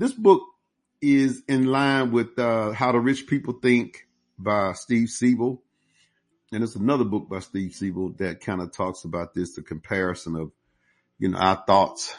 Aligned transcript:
this 0.00 0.12
book 0.14 0.42
is 1.02 1.42
in 1.46 1.66
line 1.66 2.10
with 2.10 2.38
uh, 2.38 2.72
How 2.72 2.90
the 2.90 2.98
Rich 2.98 3.26
People 3.26 3.52
Think 3.60 4.06
by 4.38 4.72
Steve 4.72 5.10
Siebel. 5.10 5.62
And 6.52 6.64
it's 6.64 6.74
another 6.74 7.04
book 7.04 7.28
by 7.28 7.40
Steve 7.40 7.74
Siebel 7.74 8.14
that 8.16 8.40
kind 8.40 8.62
of 8.62 8.72
talks 8.72 9.04
about 9.04 9.34
this, 9.34 9.54
the 9.54 9.62
comparison 9.62 10.36
of, 10.36 10.52
you 11.18 11.28
know, 11.28 11.38
our 11.38 11.62
thoughts 11.66 12.16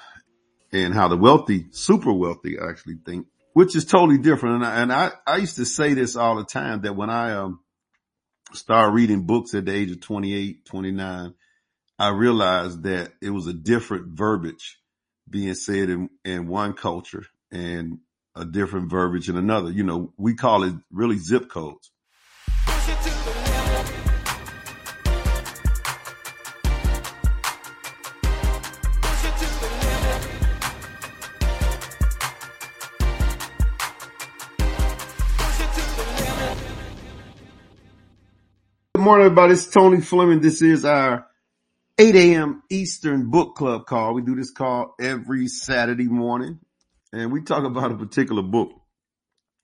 and 0.72 0.94
how 0.94 1.08
the 1.08 1.18
wealthy, 1.18 1.66
super 1.72 2.14
wealthy 2.14 2.56
actually 2.62 2.98
think, 3.04 3.26
which 3.54 3.76
is 3.76 3.86
totally 3.86 4.20
different. 4.20 4.58
And 4.58 4.66
I, 4.66 4.82
and 4.82 4.94
I, 4.94 5.12
I 5.26 5.38
used 5.38 5.56
to 5.56 5.66
say 5.66 5.96
this 5.96 6.16
all 6.16 6.36
the 6.36 6.46
time 6.46 6.82
that 6.82 6.96
when 6.96 7.10
I, 7.10 7.34
um, 7.34 7.62
started 8.54 8.94
reading 8.94 9.26
books 9.26 9.56
at 9.56 9.66
the 9.66 9.74
age 9.74 9.90
of 9.90 10.02
28, 10.02 10.66
29, 10.66 11.34
I 11.98 12.10
realized 12.10 12.84
that 12.84 13.12
it 13.24 13.32
was 13.32 13.48
a 13.48 13.54
different 13.54 14.10
verbiage 14.10 14.78
being 15.28 15.56
said 15.56 15.90
in, 15.90 16.10
in 16.24 16.48
one 16.48 16.74
culture 16.74 17.26
and 17.52 18.00
a 18.36 18.46
different 18.46 18.90
verbiage 18.90 19.30
in 19.30 19.36
another. 19.36 19.72
You 19.72 19.84
know, 19.84 20.14
we 20.18 20.36
call 20.36 20.64
it 20.64 20.74
really 20.92 21.18
zip 21.18 21.50
codes. 21.50 21.92
Good 38.94 39.06
morning, 39.06 39.26
everybody. 39.26 39.54
It's 39.54 39.68
Tony 39.68 40.00
Fleming. 40.00 40.42
This 40.42 40.62
is 40.62 40.86
our 40.86 41.26
8 41.98 42.16
a.m. 42.16 42.62
Eastern 42.70 43.32
book 43.32 43.56
club 43.56 43.88
call. 43.88 44.14
We 44.14 44.22
do 44.22 44.36
this 44.36 44.52
call 44.52 44.94
every 45.00 45.48
Saturday 45.48 46.08
morning 46.08 46.60
and 47.14 47.32
we 47.32 47.42
talk 47.42 47.64
about 47.64 47.92
a 47.92 47.98
particular 47.98 48.42
book. 48.42 48.72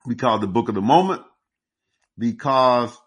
We 0.05 0.15
call 0.15 0.39
the 0.39 0.47
book 0.47 0.69
of 0.69 0.75
the 0.75 0.81
moment 0.81 1.21
because 2.17 2.97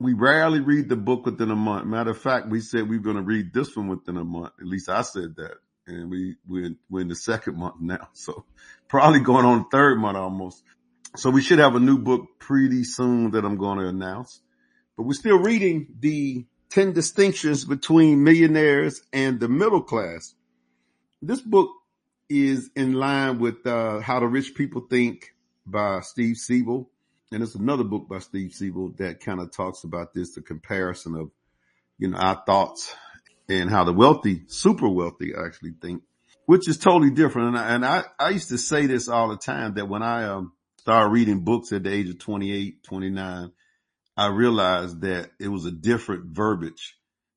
we 0.00 0.14
rarely 0.14 0.60
read 0.60 0.88
the 0.88 0.96
book 0.96 1.26
within 1.26 1.50
a 1.50 1.56
month. 1.56 1.86
Matter 1.86 2.10
of 2.10 2.18
fact, 2.18 2.48
we 2.48 2.60
said 2.60 2.88
we 2.88 2.96
are 2.96 3.00
going 3.00 3.16
to 3.16 3.22
read 3.22 3.52
this 3.52 3.76
one 3.76 3.88
within 3.88 4.16
a 4.16 4.24
month. 4.24 4.52
At 4.60 4.66
least 4.66 4.88
I 4.88 5.02
said 5.02 5.36
that. 5.36 5.54
And 5.86 6.10
we, 6.10 6.36
we're, 6.46 6.74
we're 6.90 7.00
in 7.00 7.08
the 7.08 7.16
second 7.16 7.56
month 7.56 7.76
now. 7.80 8.08
So 8.14 8.44
probably 8.88 9.20
going 9.20 9.46
on 9.46 9.68
third 9.68 9.98
month 9.98 10.16
almost. 10.16 10.62
So 11.16 11.30
we 11.30 11.40
should 11.40 11.58
have 11.58 11.74
a 11.74 11.80
new 11.80 11.98
book 11.98 12.26
pretty 12.38 12.84
soon 12.84 13.30
that 13.32 13.44
I'm 13.44 13.56
going 13.56 13.78
to 13.78 13.88
announce 13.88 14.40
but 14.98 15.04
we're 15.04 15.12
still 15.12 15.38
reading 15.38 15.86
the 16.00 16.44
10 16.70 16.92
distinctions 16.92 17.64
between 17.64 18.24
millionaires 18.24 19.00
and 19.12 19.38
the 19.38 19.48
middle 19.48 19.80
class. 19.80 20.34
This 21.22 21.40
book 21.40 21.70
is 22.28 22.70
in 22.76 22.94
line 22.94 23.38
with 23.38 23.66
uh, 23.66 24.00
How 24.00 24.20
the 24.20 24.26
Rich 24.26 24.54
People 24.54 24.82
Think 24.82 25.34
by 25.66 26.00
Steve 26.00 26.36
Siebel. 26.36 26.88
And 27.32 27.42
it's 27.42 27.54
another 27.54 27.84
book 27.84 28.08
by 28.08 28.18
Steve 28.18 28.52
Siebel 28.52 28.94
that 28.98 29.20
kind 29.20 29.40
of 29.40 29.52
talks 29.52 29.84
about 29.84 30.14
this, 30.14 30.34
the 30.34 30.42
comparison 30.42 31.14
of, 31.14 31.30
you 31.98 32.08
know, 32.08 32.18
our 32.18 32.42
thoughts 32.46 32.94
and 33.48 33.70
how 33.70 33.84
the 33.84 33.92
wealthy, 33.92 34.42
super 34.46 34.88
wealthy 34.88 35.32
actually 35.34 35.72
think, 35.80 36.02
which 36.46 36.68
is 36.68 36.78
totally 36.78 37.10
different. 37.10 37.48
And 37.48 37.58
I, 37.58 37.74
and 37.74 37.84
I, 37.84 38.04
I 38.18 38.30
used 38.30 38.48
to 38.50 38.58
say 38.58 38.86
this 38.86 39.08
all 39.08 39.28
the 39.28 39.36
time 39.36 39.74
that 39.74 39.88
when 39.88 40.02
I 40.02 40.24
um, 40.24 40.52
started 40.78 41.10
reading 41.10 41.40
books 41.40 41.72
at 41.72 41.82
the 41.82 41.92
age 41.92 42.08
of 42.08 42.18
28, 42.18 42.82
29, 42.82 43.52
I 44.16 44.26
realized 44.28 45.02
that 45.02 45.30
it 45.38 45.48
was 45.48 45.64
a 45.64 45.70
different 45.70 46.26
verbiage 46.26 46.96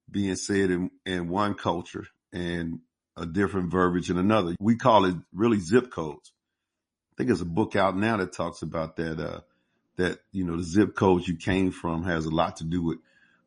being 0.10 0.36
said 0.36 0.72
in, 0.72 0.92
in 1.06 1.30
one 1.30 1.54
culture 1.54 2.06
and 2.34 2.80
a 3.22 3.26
different 3.26 3.72
verbiage 3.72 4.10
in 4.10 4.18
another. 4.18 4.56
We 4.60 4.76
call 4.76 5.06
it 5.06 5.16
really 5.32 5.60
zip 5.60 5.92
codes. 5.92 6.34
I 7.14 7.14
think 7.16 7.28
there's 7.28 7.42
a 7.42 7.46
book 7.46 7.76
out 7.76 7.96
now 7.96 8.18
that 8.18 8.34
talks 8.34 8.64
about 8.64 8.96
that, 8.96 9.20
uh, 9.20 9.42
that, 9.98 10.20
you 10.32 10.44
know, 10.44 10.58
the 10.58 10.64
zip 10.64 10.96
codes 10.96 11.28
you 11.28 11.36
came 11.36 11.72
from 11.72 12.04
has 12.04 12.26
a 12.26 12.32
lot 12.32 12.58
to 12.58 12.64
do 12.64 12.82
with 12.82 12.98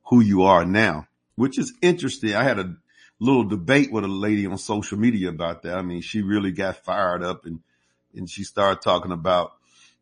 who 0.05 0.20
you 0.20 0.42
are 0.42 0.64
now, 0.64 1.08
which 1.34 1.58
is 1.58 1.74
interesting. 1.83 2.34
I 2.34 2.45
had 2.45 2.58
a 2.61 2.77
little 3.18 3.45
debate 3.45 3.90
with 3.90 4.05
a 4.05 4.08
lady 4.08 4.46
on 4.46 4.58
social 4.58 4.98
media 4.98 5.29
about 5.29 5.63
that. 5.63 5.77
I 5.77 5.83
mean, 5.83 6.02
she 6.02 6.23
really 6.23 6.52
got 6.52 6.84
fired 6.84 7.24
up 7.24 7.45
and, 7.45 7.61
and 8.14 8.30
she 8.30 8.45
started 8.45 8.80
talking 8.80 9.13
about, 9.13 9.55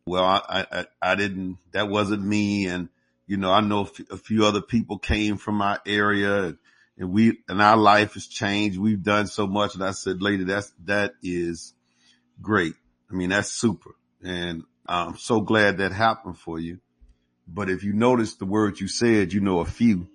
well, 0.05 0.25
I, 0.25 0.66
I, 0.71 0.87
I 1.00 1.15
didn't, 1.15 1.59
that 1.72 1.88
wasn't 1.88 2.25
me. 2.25 2.66
And, 2.66 2.91
you 3.27 3.38
know, 3.38 3.53
I 3.53 3.61
know 3.61 3.88
a 4.11 4.16
few 4.19 4.44
other 4.44 4.61
people 4.61 4.99
came 4.99 5.38
from 5.38 5.55
my 5.55 5.78
area 5.87 6.56
and, 7.02 7.10
we, 7.10 7.38
and 7.48 7.60
our 7.60 7.76
life 7.76 8.14
has 8.14 8.28
changed. 8.28 8.78
We've 8.78 9.02
done 9.02 9.26
so 9.26 9.48
much. 9.48 9.74
And 9.74 9.82
I 9.82 9.90
said, 9.90 10.22
lady, 10.22 10.44
that's, 10.44 10.72
that 10.84 11.14
is 11.20 11.74
great. 12.40 12.74
I 13.10 13.14
mean, 13.14 13.30
that's 13.30 13.50
super. 13.50 13.96
And 14.22 14.62
I'm 14.86 15.16
so 15.16 15.40
glad 15.40 15.78
that 15.78 15.90
happened 15.90 16.38
for 16.38 16.60
you. 16.60 16.78
But 17.48 17.70
if 17.70 17.82
you 17.82 17.92
notice 17.92 18.34
the 18.34 18.44
words 18.44 18.80
you 18.80 18.86
said, 18.86 19.32
you 19.32 19.40
know, 19.40 19.58
a 19.58 19.64
few 19.64 20.06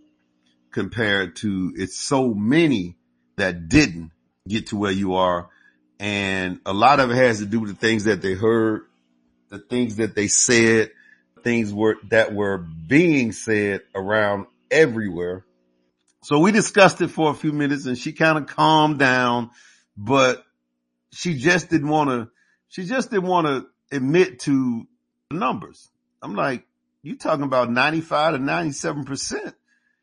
compared 0.72 1.36
to 1.38 1.74
it's 1.76 1.98
so 1.98 2.34
many 2.34 2.96
that 3.36 3.68
didn't 3.68 4.12
get 4.48 4.68
to 4.68 4.78
where 4.78 4.92
you 4.92 5.16
are. 5.16 5.50
And 6.00 6.62
a 6.66 6.74
lot 6.74 7.02
of 7.02 7.12
it 7.12 7.16
has 7.16 7.40
to 7.40 7.46
do 7.46 7.60
with 7.60 7.72
the 7.72 7.76
things 7.76 8.06
that 8.06 8.22
they 8.22 8.34
heard, 8.34 8.84
the 9.50 9.60
things 9.60 9.98
that 9.98 10.16
they 10.16 10.30
said, 10.30 10.92
things 11.44 11.74
were 11.74 11.98
that 12.12 12.34
were 12.34 12.58
being 12.58 13.34
said 13.34 13.82
around 13.94 14.46
everywhere. 14.72 15.44
So 16.28 16.40
we 16.40 16.52
discussed 16.52 17.00
it 17.00 17.08
for 17.08 17.32
a 17.32 17.34
few 17.34 17.54
minutes 17.54 17.86
and 17.86 17.98
she 17.98 18.12
kind 18.12 18.38
of 18.38 18.48
calmed 18.48 19.00
down, 19.00 19.50
but 19.96 20.44
she 21.10 21.36
just 21.38 21.70
didn't 21.70 21.88
want 21.88 22.10
to, 22.10 22.30
she 22.68 22.84
just 22.84 23.12
didn't 23.12 23.30
want 23.30 23.48
to 23.48 23.96
admit 23.96 24.40
to 24.40 24.86
the 25.30 25.38
numbers. 25.38 25.90
I'm 26.22 26.36
like, 26.36 26.68
you 27.02 27.16
talking 27.16 27.46
about 27.46 27.72
95 27.72 28.34
to 28.34 28.40
97% 28.40 29.54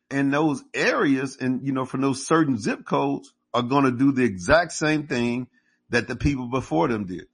in 0.09 0.31
those 0.31 0.63
areas 0.73 1.37
and, 1.39 1.61
you 1.61 1.73
know, 1.73 1.85
for 1.85 1.97
those 1.97 2.25
certain 2.25 2.57
zip 2.57 2.85
codes 2.85 3.31
are 3.53 3.61
going 3.61 3.83
to 3.83 3.91
do 3.91 4.11
the 4.11 4.23
exact 4.23 4.71
same 4.71 5.05
thing 5.05 5.45
that 5.91 6.07
the 6.07 6.15
people 6.15 6.47
before 6.47 6.87
them 6.87 7.05
did. 7.05 7.27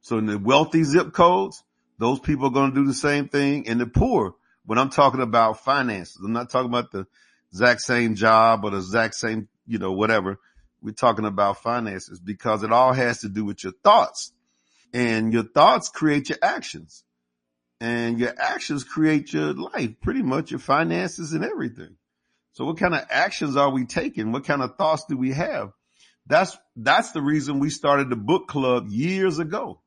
So 0.00 0.18
in 0.18 0.26
the 0.26 0.40
wealthy 0.40 0.82
zip 0.82 1.12
codes, 1.12 1.62
those 1.98 2.18
people 2.18 2.46
are 2.46 2.50
going 2.50 2.74
to 2.74 2.80
do 2.80 2.84
the 2.84 2.94
same 2.94 3.28
thing. 3.28 3.68
And 3.68 3.80
the 3.80 3.86
poor, 3.86 4.34
when 4.66 4.76
I'm 4.76 4.90
talking 4.90 5.22
about 5.22 5.60
finances, 5.60 6.20
I'm 6.20 6.32
not 6.32 6.50
talking 6.50 6.68
about 6.68 6.90
the 6.90 7.06
exact 7.52 7.80
same 7.82 8.14
job 8.14 8.64
or 8.64 8.70
the 8.70 8.78
exact 8.78 9.14
same, 9.14 9.48
you 9.66 9.78
know, 9.78 9.92
whatever. 9.92 10.38
We're 10.80 10.92
talking 10.92 11.24
about 11.24 11.62
finances 11.62 12.20
because 12.20 12.62
it 12.62 12.72
all 12.72 12.92
has 12.92 13.20
to 13.22 13.28
do 13.28 13.44
with 13.44 13.64
your 13.64 13.72
thoughts 13.84 14.32
and 14.92 15.32
your 15.32 15.42
thoughts 15.42 15.88
create 15.88 16.28
your 16.28 16.38
actions 16.42 17.04
and 17.80 18.18
your 18.18 18.34
actions 18.38 18.84
create 18.84 19.32
your 19.32 19.52
life, 19.54 19.90
pretty 20.00 20.22
much 20.22 20.50
your 20.50 20.60
finances 20.60 21.32
and 21.32 21.44
everything. 21.44 21.96
So 22.52 22.64
what 22.64 22.78
kind 22.78 22.94
of 22.94 23.04
actions 23.10 23.56
are 23.56 23.70
we 23.70 23.86
taking? 23.86 24.32
What 24.32 24.44
kind 24.44 24.62
of 24.62 24.76
thoughts 24.76 25.04
do 25.08 25.16
we 25.16 25.32
have? 25.32 25.72
That's, 26.26 26.56
that's 26.76 27.12
the 27.12 27.22
reason 27.22 27.58
we 27.58 27.70
started 27.70 28.10
the 28.10 28.16
book 28.16 28.48
club 28.48 28.88
years 28.88 29.38
ago 29.38 29.80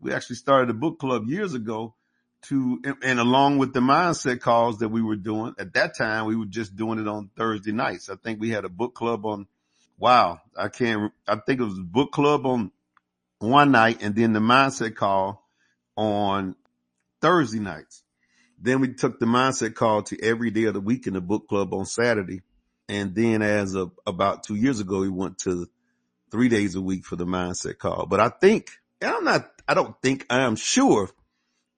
we 0.00 0.12
actually 0.12 0.36
started 0.36 0.68
the 0.68 0.74
book 0.74 0.98
club 0.98 1.26
years 1.26 1.54
ago 1.54 1.94
to, 2.42 2.80
and 3.02 3.18
along 3.18 3.58
with 3.58 3.72
the 3.72 3.80
mindset 3.80 4.40
calls 4.40 4.78
that 4.78 4.88
we 4.88 5.02
were 5.02 5.16
doing 5.16 5.54
at 5.58 5.74
that 5.74 5.96
time, 5.96 6.26
we 6.26 6.36
were 6.36 6.46
just 6.46 6.76
doing 6.76 6.98
it 6.98 7.08
on 7.08 7.30
Thursday 7.36 7.72
nights. 7.72 8.08
I 8.08 8.16
think 8.16 8.40
we 8.40 8.50
had 8.50 8.64
a 8.64 8.68
book 8.68 8.94
club 8.94 9.26
on, 9.26 9.46
wow, 9.98 10.40
I 10.56 10.68
can't, 10.68 11.12
I 11.26 11.36
think 11.36 11.60
it 11.60 11.64
was 11.64 11.78
book 11.78 12.12
club 12.12 12.46
on 12.46 12.70
one 13.38 13.72
night 13.72 13.98
and 14.02 14.14
then 14.14 14.32
the 14.32 14.40
mindset 14.40 14.94
call 14.94 15.48
on 15.96 16.54
Thursday 17.20 17.58
nights. 17.60 18.02
Then 18.58 18.80
we 18.80 18.94
took 18.94 19.18
the 19.18 19.26
mindset 19.26 19.74
call 19.74 20.02
to 20.04 20.22
every 20.22 20.50
day 20.50 20.64
of 20.64 20.74
the 20.74 20.80
week 20.80 21.06
in 21.06 21.14
the 21.14 21.20
book 21.20 21.48
club 21.48 21.74
on 21.74 21.84
Saturday. 21.84 22.42
And 22.88 23.14
then 23.14 23.42
as 23.42 23.74
of 23.74 23.92
about 24.06 24.44
two 24.44 24.54
years 24.54 24.80
ago, 24.80 25.00
we 25.00 25.08
went 25.08 25.38
to 25.38 25.68
three 26.30 26.48
days 26.48 26.74
a 26.74 26.80
week 26.80 27.04
for 27.04 27.16
the 27.16 27.26
mindset 27.26 27.78
call. 27.78 28.06
But 28.06 28.20
I 28.20 28.28
think, 28.28 28.70
and 29.00 29.10
I'm 29.10 29.24
not 29.24 29.50
I 29.68 29.74
don't 29.74 30.00
think 30.00 30.26
I 30.30 30.42
am 30.42 30.56
sure 30.56 31.10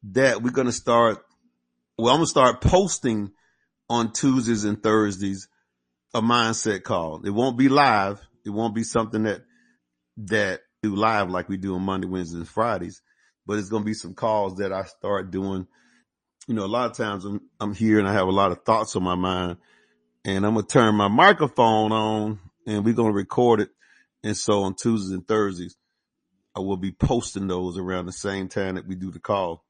that 0.04 0.42
we're 0.42 0.50
going 0.50 0.66
to 0.66 0.72
start. 0.72 1.18
Well, 1.96 2.12
I'm 2.12 2.18
going 2.18 2.26
to 2.26 2.30
start 2.30 2.60
posting 2.60 3.32
on 3.88 4.12
Tuesdays 4.12 4.64
and 4.64 4.82
Thursdays 4.82 5.48
a 6.14 6.20
mindset 6.20 6.82
call. 6.82 7.22
It 7.24 7.30
won't 7.30 7.58
be 7.58 7.68
live. 7.68 8.20
It 8.44 8.50
won't 8.50 8.74
be 8.74 8.84
something 8.84 9.24
that, 9.24 9.42
that 10.18 10.60
do 10.82 10.94
live 10.94 11.30
like 11.30 11.48
we 11.48 11.56
do 11.56 11.74
on 11.74 11.82
Monday, 11.82 12.06
Wednesdays, 12.06 12.38
and 12.38 12.48
Fridays, 12.48 13.02
but 13.46 13.58
it's 13.58 13.68
going 13.68 13.82
to 13.82 13.86
be 13.86 13.94
some 13.94 14.14
calls 14.14 14.56
that 14.56 14.72
I 14.72 14.84
start 14.84 15.30
doing. 15.30 15.66
You 16.46 16.54
know, 16.54 16.64
a 16.64 16.66
lot 16.66 16.90
of 16.90 16.96
times 16.96 17.24
I'm, 17.24 17.40
I'm 17.60 17.74
here 17.74 17.98
and 17.98 18.08
I 18.08 18.12
have 18.12 18.28
a 18.28 18.32
lot 18.32 18.52
of 18.52 18.64
thoughts 18.64 18.96
on 18.96 19.02
my 19.02 19.16
mind 19.16 19.58
and 20.24 20.46
I'm 20.46 20.54
going 20.54 20.66
to 20.66 20.72
turn 20.72 20.94
my 20.94 21.08
microphone 21.08 21.92
on 21.92 22.38
and 22.66 22.84
we're 22.84 22.94
going 22.94 23.12
to 23.12 23.16
record 23.16 23.60
it. 23.60 23.70
And 24.22 24.36
so 24.36 24.62
on 24.62 24.74
Tuesdays 24.74 25.12
and 25.12 25.26
Thursdays, 25.26 25.76
I 26.56 26.60
will 26.60 26.76
be 26.76 26.92
posting 26.92 27.46
those 27.46 27.78
around 27.78 28.06
the 28.06 28.12
same 28.12 28.48
time 28.48 28.74
that 28.76 28.86
we 28.86 28.94
do 28.94 29.10
the 29.10 29.20
call. 29.20 29.64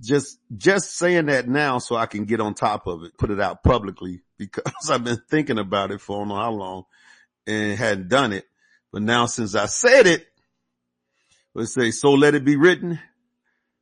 Just, 0.00 0.38
just 0.56 0.96
saying 0.96 1.26
that 1.26 1.48
now 1.48 1.78
so 1.78 1.94
I 1.96 2.06
can 2.06 2.24
get 2.24 2.40
on 2.40 2.54
top 2.54 2.86
of 2.86 3.04
it, 3.04 3.16
put 3.16 3.30
it 3.30 3.40
out 3.40 3.62
publicly 3.62 4.22
because 4.38 4.90
I've 4.90 5.04
been 5.04 5.22
thinking 5.28 5.58
about 5.58 5.92
it 5.92 6.00
for 6.00 6.16
I 6.16 6.20
don't 6.20 6.28
know 6.28 6.34
how 6.36 6.50
long 6.50 6.84
and 7.46 7.78
hadn't 7.78 8.08
done 8.08 8.32
it. 8.32 8.46
But 8.92 9.02
now 9.02 9.26
since 9.26 9.54
I 9.54 9.66
said 9.66 10.06
it, 10.06 10.26
Let's 11.56 11.72
say, 11.72 11.92
so 11.92 12.10
let 12.10 12.34
it 12.34 12.44
be 12.44 12.56
written, 12.56 12.98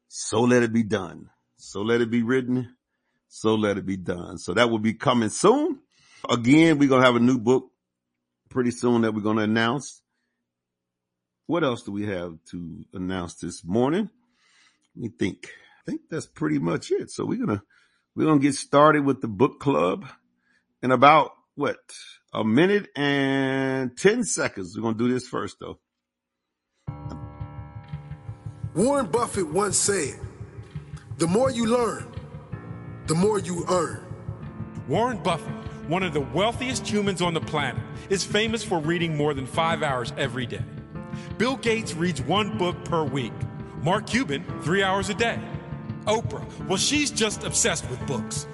so 0.07 0.43
let 0.43 0.63
it 0.63 0.75
be 0.75 0.83
done. 0.83 1.31
So 1.57 1.81
let 1.81 2.03
it 2.03 2.11
be 2.11 2.23
written, 2.23 2.77
so 3.29 3.55
let 3.55 3.79
it 3.79 3.87
be 3.87 3.97
done. 3.97 4.37
So 4.37 4.53
that 4.53 4.69
will 4.69 4.79
be 4.79 4.93
coming 4.93 5.31
soon. 5.31 5.79
Again, 6.29 6.79
we're 6.79 6.91
going 6.91 7.01
to 7.01 7.07
have 7.07 7.17
a 7.17 7.21
new 7.21 7.39
book 7.39 7.71
pretty 8.51 8.73
soon 8.73 9.03
that 9.03 9.15
we're 9.15 9.23
going 9.23 9.39
to 9.39 9.45
announce. 9.45 10.03
What 11.47 11.65
else 11.65 11.83
do 11.83 11.93
we 11.93 12.07
have 12.07 12.37
to 12.51 12.85
announce 12.93 13.37
this 13.37 13.65
morning? 13.65 14.11
Let 14.95 15.03
me 15.03 15.09
think. 15.19 15.49
I 15.87 15.91
think 15.91 16.03
that's 16.11 16.27
pretty 16.27 16.59
much 16.59 16.91
it. 16.91 17.11
So 17.11 17.25
we're 17.25 17.45
going 17.45 17.59
to, 17.59 17.63
we're 18.15 18.27
going 18.27 18.39
to 18.39 18.43
get 18.43 18.55
started 18.55 19.05
with 19.05 19.21
the 19.21 19.29
book 19.29 19.59
club 19.59 20.07
in 20.83 20.93
about 20.93 21.33
what? 21.55 21.79
A 22.33 22.45
minute 22.45 22.89
and 22.97 23.97
10 23.97 24.25
seconds. 24.25 24.77
We're 24.77 24.83
going 24.83 24.97
to 24.97 25.05
do 25.07 25.13
this 25.13 25.27
first 25.27 25.57
though. 25.61 25.79
Warren 28.75 29.07
Buffett 29.07 29.49
once 29.49 29.77
said, 29.77 30.19
the 31.19 31.27
more 31.27 31.51
you 31.51 31.67
learn, 31.67 32.11
the 33.07 33.15
more 33.15 33.39
you 33.39 33.65
earn. 33.69 34.03
Warren 34.89 35.19
Buffett, 35.19 35.53
one 35.89 36.03
of 36.03 36.15
the 36.15 36.21
wealthiest 36.21 36.87
humans 36.87 37.21
on 37.21 37.35
the 37.35 37.41
planet, 37.41 37.83
is 38.09 38.25
famous 38.25 38.65
for 38.65 38.81
reading 38.81 39.17
more 39.17 39.35
than 39.35 39.47
five 39.47 39.83
hours 39.83 40.13
every 40.17 40.47
day. 40.47 40.65
Bill 41.37 41.57
Gates 41.57 41.95
reads 41.95 42.23
one 42.23 42.57
book 42.57 42.83
per 42.85 43.05
week. 43.05 43.33
Mark 43.83 44.07
Cuban, 44.07 44.45
three 44.63 44.83
hours 44.83 45.11
a 45.11 45.15
day. 45.15 45.39
Oprah, 46.07 46.45
well, 46.67 46.79
she's 46.79 47.11
just 47.11 47.45
obsessed 47.45 47.89
with 47.89 48.05
books. 48.07 48.47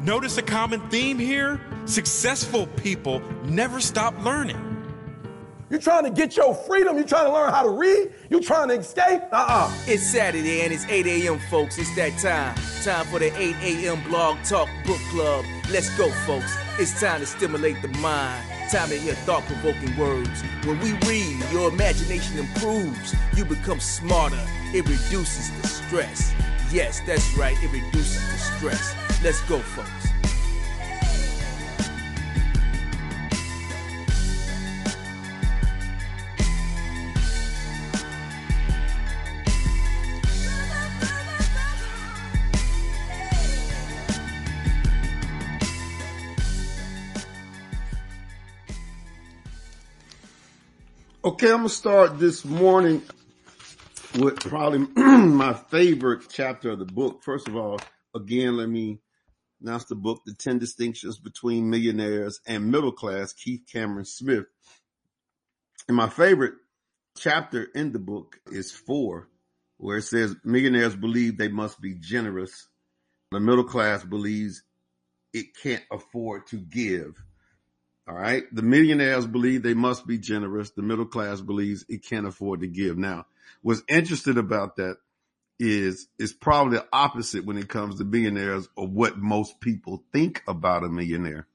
Notice 0.00 0.38
a 0.38 0.42
common 0.42 0.80
theme 0.88 1.18
here? 1.18 1.60
Successful 1.84 2.66
people 2.66 3.20
never 3.44 3.80
stop 3.80 4.18
learning. 4.24 4.66
You're 5.68 5.80
trying 5.80 6.02
to 6.02 6.10
get 6.10 6.36
your 6.36 6.52
freedom? 6.52 6.96
You're 6.96 7.06
trying 7.06 7.26
to 7.26 7.32
learn 7.32 7.52
how 7.52 7.62
to 7.62 7.68
read? 7.68 8.12
You're 8.28 8.40
trying 8.40 8.68
to 8.68 8.74
escape? 8.74 9.22
Uh-uh. 9.30 9.72
It's 9.86 10.04
Saturday 10.04 10.62
and 10.62 10.72
it's 10.72 10.84
8 10.86 11.06
a.m., 11.06 11.38
folks. 11.48 11.78
It's 11.78 11.94
that 11.94 12.18
time. 12.18 12.56
Time 12.82 13.06
for 13.06 13.20
the 13.20 13.26
8 13.40 13.54
a.m. 13.62 14.02
Blog 14.08 14.42
Talk 14.42 14.68
Book 14.84 14.98
Club. 15.10 15.44
Let's 15.70 15.96
go, 15.96 16.10
folks. 16.26 16.56
It's 16.80 17.00
time 17.00 17.20
to 17.20 17.26
stimulate 17.26 17.80
the 17.82 17.88
mind. 17.98 18.44
Time 18.72 18.88
to 18.88 18.96
hear 18.98 19.14
thought-provoking 19.14 19.96
words. 19.96 20.42
When 20.64 20.80
we 20.80 20.94
read, 21.06 21.40
your 21.52 21.68
imagination 21.70 22.38
improves. 22.38 23.14
You 23.36 23.44
become 23.44 23.78
smarter. 23.78 24.44
It 24.74 24.88
reduces 24.88 25.50
the 25.60 25.68
stress. 25.68 26.34
Yes, 26.72 27.00
that's 27.00 27.36
right. 27.36 27.60
It 27.64 27.72
reduces 27.72 28.24
the 28.30 28.38
stress. 28.38 28.94
Let's 29.24 29.40
go, 29.42 29.58
folks. 29.58 29.88
Okay, 51.22 51.50
I'm 51.50 51.58
gonna 51.58 51.68
start 51.68 52.18
this 52.18 52.44
morning 52.44 53.02
with 54.14 54.40
probably 54.40 54.78
my 54.96 55.54
favorite 55.54 56.22
chapter 56.28 56.70
of 56.70 56.78
the 56.78 56.84
book. 56.84 57.22
First 57.22 57.48
of 57.48 57.56
all, 57.56 57.80
again, 58.14 58.56
let 58.56 58.68
me 58.68 59.00
announce 59.62 59.84
the 59.84 59.94
book, 59.94 60.22
The 60.24 60.34
10 60.34 60.58
Distinctions 60.58 61.18
Between 61.18 61.70
Millionaires 61.70 62.40
and 62.46 62.70
Middle 62.70 62.92
Class, 62.92 63.32
Keith 63.32 63.62
Cameron 63.70 64.04
Smith. 64.04 64.46
And 65.88 65.96
my 65.96 66.08
favorite 66.08 66.54
chapter 67.18 67.64
in 67.74 67.92
the 67.92 67.98
book 67.98 68.38
is 68.50 68.72
four, 68.72 69.28
where 69.76 69.98
it 69.98 70.02
says 70.02 70.36
millionaires 70.44 70.96
believe 70.96 71.36
they 71.36 71.48
must 71.48 71.80
be 71.80 71.94
generous. 71.94 72.68
The 73.32 73.40
middle 73.40 73.64
class 73.64 74.04
believes 74.04 74.62
it 75.32 75.46
can't 75.62 75.84
afford 75.92 76.46
to 76.48 76.56
give. 76.56 77.22
All 78.08 78.14
right. 78.14 78.42
The 78.52 78.62
millionaires 78.62 79.26
believe 79.26 79.62
they 79.62 79.74
must 79.74 80.06
be 80.06 80.18
generous. 80.18 80.70
The 80.70 80.82
middle 80.82 81.06
class 81.06 81.40
believes 81.40 81.84
it 81.88 82.04
can't 82.04 82.26
afford 82.26 82.60
to 82.60 82.66
give. 82.66 82.98
Now, 82.98 83.26
what's 83.62 83.82
interesting 83.88 84.38
about 84.38 84.76
that 84.76 84.96
is 85.58 86.08
it's 86.18 86.32
probably 86.32 86.78
the 86.78 86.86
opposite 86.92 87.44
when 87.44 87.58
it 87.58 87.68
comes 87.68 87.98
to 87.98 88.04
millionaires 88.04 88.68
or 88.76 88.86
what 88.86 89.18
most 89.18 89.60
people 89.60 90.02
think 90.12 90.42
about 90.48 90.84
a 90.84 90.88
millionaire. 90.88 91.46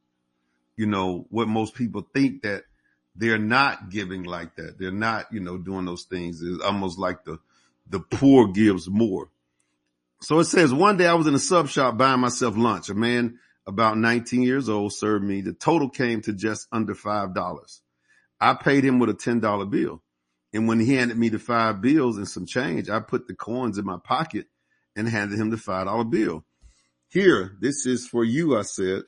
You 0.78 0.86
know, 0.86 1.26
what 1.30 1.48
most 1.48 1.74
people 1.74 2.08
think 2.14 2.44
that 2.44 2.64
they're 3.16 3.38
not 3.38 3.90
giving 3.90 4.24
like 4.24 4.56
that. 4.58 4.78
They're 4.78 4.92
not, 4.92 5.32
you 5.32 5.40
know, 5.40 5.58
doing 5.58 5.86
those 5.86 6.04
things. 6.04 6.42
It's 6.42 6.64
almost 6.64 7.00
like 7.00 7.24
the, 7.24 7.40
the 7.90 8.00
poor 8.00 8.50
gives 8.50 8.88
more. 8.90 9.30
So 10.22 10.40
it 10.40 10.46
says 10.46 10.74
one 10.74 10.98
day 10.98 11.08
I 11.08 11.14
was 11.14 11.28
in 11.28 11.36
a 11.36 11.40
sub 11.40 11.70
shop 11.70 11.98
buying 11.98 12.20
myself 12.20 12.58
lunch. 12.58 12.90
A 12.90 12.94
man 12.94 13.40
about 13.68 13.98
19 13.98 14.42
years 14.44 14.70
old, 14.70 14.94
served 14.94 15.24
me. 15.24 15.42
The 15.42 15.54
total 15.54 15.90
came 15.90 16.22
to 16.22 16.34
just 16.34 16.68
under 16.72 16.94
$5. 16.94 17.80
I 18.40 18.54
paid 18.54 18.84
him 18.84 19.00
with 19.00 19.10
a 19.10 19.14
$10 19.14 19.70
bill. 19.70 20.02
And 20.54 20.68
when 20.68 20.80
he 20.80 20.96
handed 20.96 21.18
me 21.18 21.30
the 21.30 21.40
five 21.40 21.82
bills 21.82 22.18
and 22.18 22.28
some 22.28 22.46
change, 22.46 22.90
I 22.90 23.00
put 23.00 23.28
the 23.28 23.36
coins 23.36 23.78
in 23.78 23.86
my 23.86 23.98
pocket 24.04 24.48
and 24.96 25.08
handed 25.08 25.40
him 25.40 25.50
the 25.50 25.58
$5 25.58 26.10
bill. 26.10 26.46
Here, 27.10 27.56
this 27.60 27.86
is 27.86 28.08
for 28.08 28.24
you, 28.24 28.58
I 28.58 28.62
said. 28.62 29.04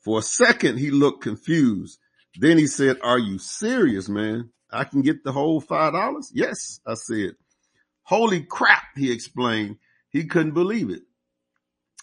For 0.00 0.18
a 0.18 0.22
second, 0.22 0.78
he 0.78 0.90
looked 0.90 1.22
confused. 1.22 1.98
Then 2.36 2.58
he 2.58 2.66
said, 2.66 2.98
are 3.02 3.18
you 3.18 3.38
serious, 3.38 4.08
man? 4.08 4.50
I 4.72 4.84
can 4.84 5.02
get 5.02 5.22
the 5.22 5.32
whole 5.32 5.60
$5? 5.62 6.24
Yes, 6.32 6.80
I 6.86 6.94
said. 6.94 7.34
Holy 8.02 8.42
crap, 8.42 8.82
he 8.96 9.12
explained. 9.12 9.76
He 10.10 10.24
couldn't 10.24 10.54
believe 10.54 10.90
it. 10.90 11.02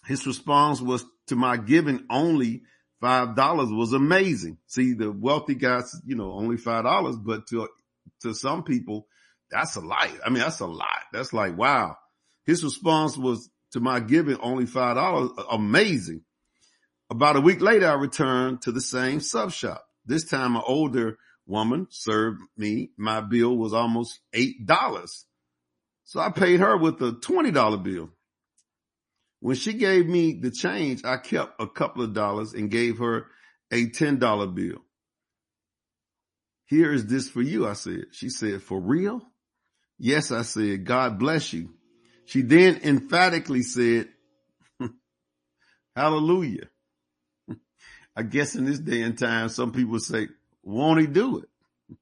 His 0.06 0.26
response 0.26 0.82
was 0.82 1.06
to 1.28 1.36
my 1.36 1.58
giving 1.58 2.06
only 2.10 2.64
five 3.02 3.36
dollars 3.36 3.70
was 3.72 3.94
amazing. 3.94 4.58
See, 4.68 4.94
the 4.94 5.12
wealthy 5.12 5.56
guys, 5.56 5.96
you 6.06 6.16
know, 6.16 6.32
only 6.32 6.58
five 6.58 6.84
dollars, 6.84 7.16
but 7.18 7.48
to 7.48 7.68
to 8.22 8.34
some 8.34 8.64
people, 8.64 9.08
that's 9.52 9.76
a 9.76 9.82
lot. 9.82 10.10
I 10.26 10.30
mean, 10.30 10.40
that's 10.40 10.60
a 10.60 10.68
lot. 10.68 11.04
That's 11.14 11.34
like 11.34 11.58
wow. 11.58 11.98
His 12.46 12.64
response 12.64 13.18
was 13.18 13.50
to 13.72 13.80
my 13.80 14.00
giving 14.00 14.40
only 14.40 14.66
five 14.66 14.96
dollars, 14.96 15.32
amazing. 15.52 16.22
About 17.12 17.36
a 17.36 17.42
week 17.42 17.62
later, 17.62 17.88
I 17.88 17.94
returned 17.94 18.62
to 18.64 18.72
the 18.72 18.82
same 18.82 19.20
sub 19.20 19.52
shop. 19.52 19.84
This 20.06 20.26
time, 20.26 20.56
an 20.56 20.64
older 20.66 21.18
woman 21.46 21.88
served 21.90 22.40
me. 22.58 22.92
My 22.98 23.22
bill 23.22 23.58
was 23.58 23.74
almost 23.74 24.20
eight 24.34 24.66
dollars, 24.66 25.26
so 26.04 26.20
I 26.20 26.32
paid 26.32 26.60
her 26.60 26.78
with 26.78 27.02
a 27.02 27.14
twenty 27.14 27.52
dollar 27.52 27.78
bill. 27.78 28.12
When 29.40 29.56
she 29.56 29.74
gave 29.74 30.08
me 30.08 30.34
the 30.34 30.52
change, 30.52 31.04
I 31.06 31.18
kept 31.18 31.62
a 31.62 31.68
couple 31.68 32.04
of 32.04 32.14
dollars 32.14 32.54
and 32.54 32.70
gave 32.70 32.98
her 32.98 33.28
a 33.72 33.88
$10 33.88 34.56
bill. 34.56 34.82
Here 36.66 36.92
is 36.92 37.06
this 37.06 37.30
for 37.30 37.42
you, 37.42 37.68
I 37.68 37.74
said. 37.74 38.08
She 38.12 38.30
said, 38.30 38.62
for 38.62 38.80
real? 38.80 39.22
Yes, 39.98 40.32
I 40.32 40.44
said, 40.44 40.86
God 40.86 41.18
bless 41.18 41.54
you. 41.54 41.74
She 42.26 42.42
then 42.42 42.82
emphatically 42.84 43.64
said, 43.64 44.10
hallelujah. 45.96 46.70
I 48.16 48.24
guess 48.24 48.56
in 48.56 48.66
this 48.66 48.80
day 48.80 49.02
and 49.02 49.18
time, 49.18 49.50
some 49.50 49.72
people 49.72 50.00
say, 50.00 50.28
won't 50.62 51.00
he 51.00 51.08
do 51.08 51.40
it? 51.40 51.50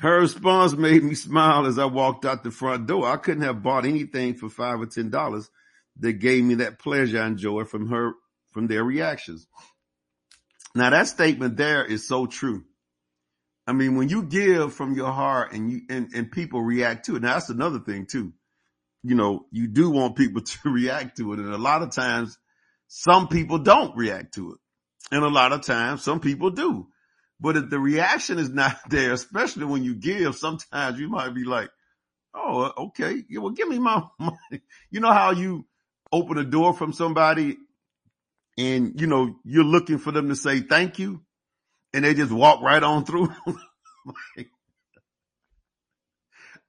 Her 0.00 0.20
response 0.20 0.72
made 0.72 1.04
me 1.04 1.14
smile 1.14 1.66
as 1.66 1.78
I 1.78 1.84
walked 1.84 2.24
out 2.24 2.42
the 2.42 2.50
front 2.50 2.86
door. 2.86 3.06
I 3.06 3.16
couldn't 3.16 3.44
have 3.44 3.62
bought 3.62 3.84
anything 3.84 4.34
for 4.34 4.48
five 4.48 4.80
or 4.80 4.86
ten 4.86 5.10
dollars 5.10 5.48
that 6.02 6.14
gave 6.14 6.44
me 6.44 6.56
that 6.56 6.78
pleasure 6.78 7.20
and 7.20 7.38
joy 7.38 7.64
from 7.64 7.88
her, 7.88 8.12
from 8.52 8.66
their 8.66 8.84
reactions. 8.84 9.46
Now 10.74 10.90
that 10.90 11.08
statement 11.08 11.56
there 11.56 11.84
is 11.84 12.06
so 12.06 12.26
true. 12.26 12.64
I 13.66 13.72
mean, 13.72 13.96
when 13.96 14.08
you 14.08 14.24
give 14.24 14.74
from 14.74 14.94
your 14.94 15.12
heart 15.12 15.52
and 15.52 15.70
you, 15.70 15.80
and, 15.88 16.10
and 16.14 16.30
people 16.30 16.62
react 16.62 17.06
to 17.06 17.16
it. 17.16 17.22
Now 17.22 17.34
that's 17.34 17.50
another 17.50 17.78
thing 17.78 18.06
too. 18.06 18.32
You 19.04 19.14
know, 19.14 19.46
you 19.50 19.68
do 19.68 19.90
want 19.90 20.16
people 20.16 20.42
to 20.62 20.70
react 20.70 21.16
to 21.18 21.32
it. 21.32 21.38
And 21.38 21.52
a 21.52 21.58
lot 21.58 21.82
of 21.82 21.92
times 21.92 22.38
some 22.88 23.28
people 23.28 23.58
don't 23.58 23.96
react 23.96 24.34
to 24.34 24.52
it. 24.52 24.58
And 25.12 25.24
a 25.24 25.28
lot 25.28 25.52
of 25.52 25.62
times 25.62 26.02
some 26.02 26.20
people 26.20 26.50
do. 26.50 26.88
But 27.40 27.56
if 27.56 27.70
the 27.70 27.78
reaction 27.78 28.38
is 28.38 28.50
not 28.62 28.78
there, 28.88 29.12
especially 29.12 29.66
when 29.66 29.84
you 29.84 29.94
give, 29.94 30.36
sometimes 30.36 30.98
you 30.98 31.08
might 31.08 31.34
be 31.34 31.44
like, 31.44 31.70
Oh, 32.34 32.72
okay. 32.86 33.22
Yeah, 33.28 33.40
well, 33.40 33.50
give 33.52 33.68
me 33.68 33.78
my 33.78 34.02
money. 34.18 34.62
You 34.90 35.00
know 35.00 35.12
how 35.12 35.32
you, 35.32 35.66
open 36.12 36.38
a 36.38 36.44
door 36.44 36.74
from 36.74 36.92
somebody 36.92 37.56
and 38.58 39.00
you 39.00 39.06
know, 39.06 39.36
you're 39.44 39.64
looking 39.64 39.98
for 39.98 40.12
them 40.12 40.28
to 40.28 40.36
say 40.36 40.60
thank 40.60 40.98
you 40.98 41.22
and 41.94 42.04
they 42.04 42.14
just 42.14 42.30
walk 42.32 42.60
right 42.62 42.82
on 42.82 43.04
through. 43.04 43.32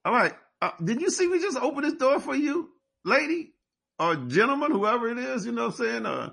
All 0.05 0.13
right. 0.13 0.33
Uh, 0.61 0.71
did 0.83 1.01
you 1.01 1.09
see 1.09 1.27
me 1.27 1.39
just 1.39 1.57
open 1.57 1.83
this 1.83 1.95
door 1.95 2.19
for 2.19 2.35
you, 2.35 2.69
lady 3.03 3.53
or 3.99 4.15
gentleman, 4.15 4.71
whoever 4.71 5.09
it 5.09 5.17
is, 5.17 5.45
you 5.45 5.51
know 5.51 5.67
what 5.67 5.79
I'm 5.79 5.85
saying? 5.85 6.05
Uh, 6.05 6.29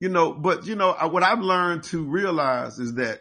you 0.00 0.08
know, 0.08 0.32
but 0.32 0.66
you 0.66 0.76
know, 0.76 0.92
what 0.92 1.22
I've 1.22 1.40
learned 1.40 1.84
to 1.84 2.04
realize 2.04 2.78
is 2.78 2.94
that 2.94 3.20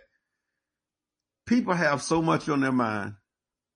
people 1.45 1.73
have 1.73 2.01
so 2.01 2.21
much 2.21 2.49
on 2.49 2.61
their 2.61 2.71
mind 2.71 3.15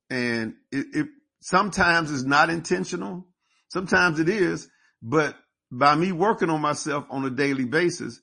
and 0.09 0.55
it 0.71 1.07
sometimes 1.41 2.11
it's 2.11 2.23
not 2.23 2.49
intentional. 2.49 3.27
Sometimes 3.69 4.19
it 4.19 4.29
is, 4.29 4.67
but 5.01 5.37
by 5.71 5.95
me 5.95 6.11
working 6.11 6.49
on 6.49 6.61
myself 6.61 7.05
on 7.09 7.25
a 7.25 7.29
daily 7.29 7.65
basis, 7.65 8.19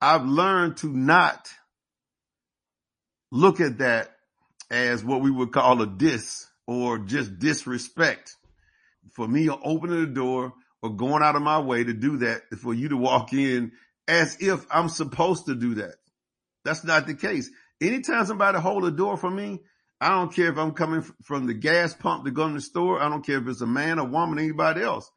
I've 0.00 0.24
learned 0.24 0.78
to 0.78 0.88
not 0.88 1.48
look 3.30 3.60
at 3.60 3.78
that 3.78 4.10
as 4.70 5.04
what 5.04 5.20
we 5.20 5.30
would 5.30 5.52
call 5.52 5.82
a 5.82 5.86
diss 5.86 6.46
or 6.66 6.98
just 6.98 7.38
disrespect. 7.38 8.36
For 9.12 9.26
me 9.26 9.48
opening 9.50 10.00
the 10.00 10.06
door 10.06 10.52
or 10.82 10.90
going 10.90 11.22
out 11.22 11.36
of 11.36 11.42
my 11.42 11.58
way 11.58 11.84
to 11.84 11.92
do 11.92 12.18
that 12.18 12.42
for 12.58 12.72
you 12.72 12.88
to 12.90 12.96
walk 12.96 13.32
in 13.32 13.72
as 14.08 14.36
if 14.40 14.64
I'm 14.70 14.88
supposed 14.88 15.46
to 15.46 15.54
do 15.54 15.74
that. 15.76 15.96
That's 16.64 16.84
not 16.84 17.06
the 17.06 17.14
case. 17.14 17.50
Anytime 17.80 18.26
somebody 18.26 18.58
hold 18.58 18.84
a 18.84 18.90
door 18.90 19.16
for 19.16 19.30
me, 19.30 19.60
I 20.00 20.10
don't 20.10 20.32
care 20.34 20.50
if 20.50 20.58
I'm 20.58 20.72
coming 20.72 21.02
from 21.22 21.46
the 21.46 21.54
gas 21.54 21.94
pump 21.94 22.24
to 22.24 22.30
go 22.30 22.46
in 22.46 22.54
the 22.54 22.60
store. 22.60 23.02
I 23.02 23.08
don't 23.08 23.24
care 23.24 23.38
if 23.38 23.48
it's 23.48 23.60
a 23.60 23.66
man, 23.66 23.98
a 23.98 24.04
woman, 24.04 24.38
anybody 24.38 24.82
else. 24.82 25.10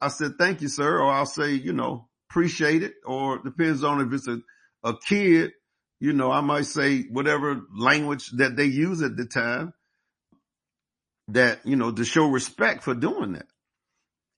I 0.00 0.08
said, 0.08 0.32
thank 0.38 0.60
you, 0.60 0.68
sir. 0.68 0.98
Or 1.00 1.12
I'll 1.12 1.26
say, 1.26 1.52
you 1.52 1.72
know, 1.72 2.08
appreciate 2.30 2.82
it. 2.82 2.94
Or 3.04 3.38
depends 3.38 3.84
on 3.84 4.00
if 4.00 4.12
it's 4.12 4.28
a, 4.28 4.40
a 4.84 4.94
kid, 4.98 5.52
you 6.00 6.12
know, 6.12 6.30
I 6.30 6.40
might 6.42 6.66
say 6.66 7.02
whatever 7.02 7.62
language 7.74 8.30
that 8.32 8.56
they 8.56 8.66
use 8.66 9.02
at 9.02 9.16
the 9.16 9.24
time 9.26 9.72
that, 11.28 11.60
you 11.64 11.76
know, 11.76 11.90
to 11.90 12.04
show 12.04 12.26
respect 12.26 12.82
for 12.82 12.94
doing 12.94 13.32
that. 13.32 13.46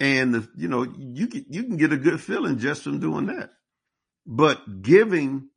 And 0.00 0.34
the, 0.34 0.48
you 0.56 0.68
know, 0.68 0.84
you 0.96 1.26
can, 1.26 1.46
you 1.48 1.64
can 1.64 1.76
get 1.76 1.92
a 1.92 1.96
good 1.96 2.20
feeling 2.20 2.58
just 2.58 2.84
from 2.84 3.00
doing 3.00 3.26
that. 3.26 3.50
But 4.26 4.82
giving 4.82 5.48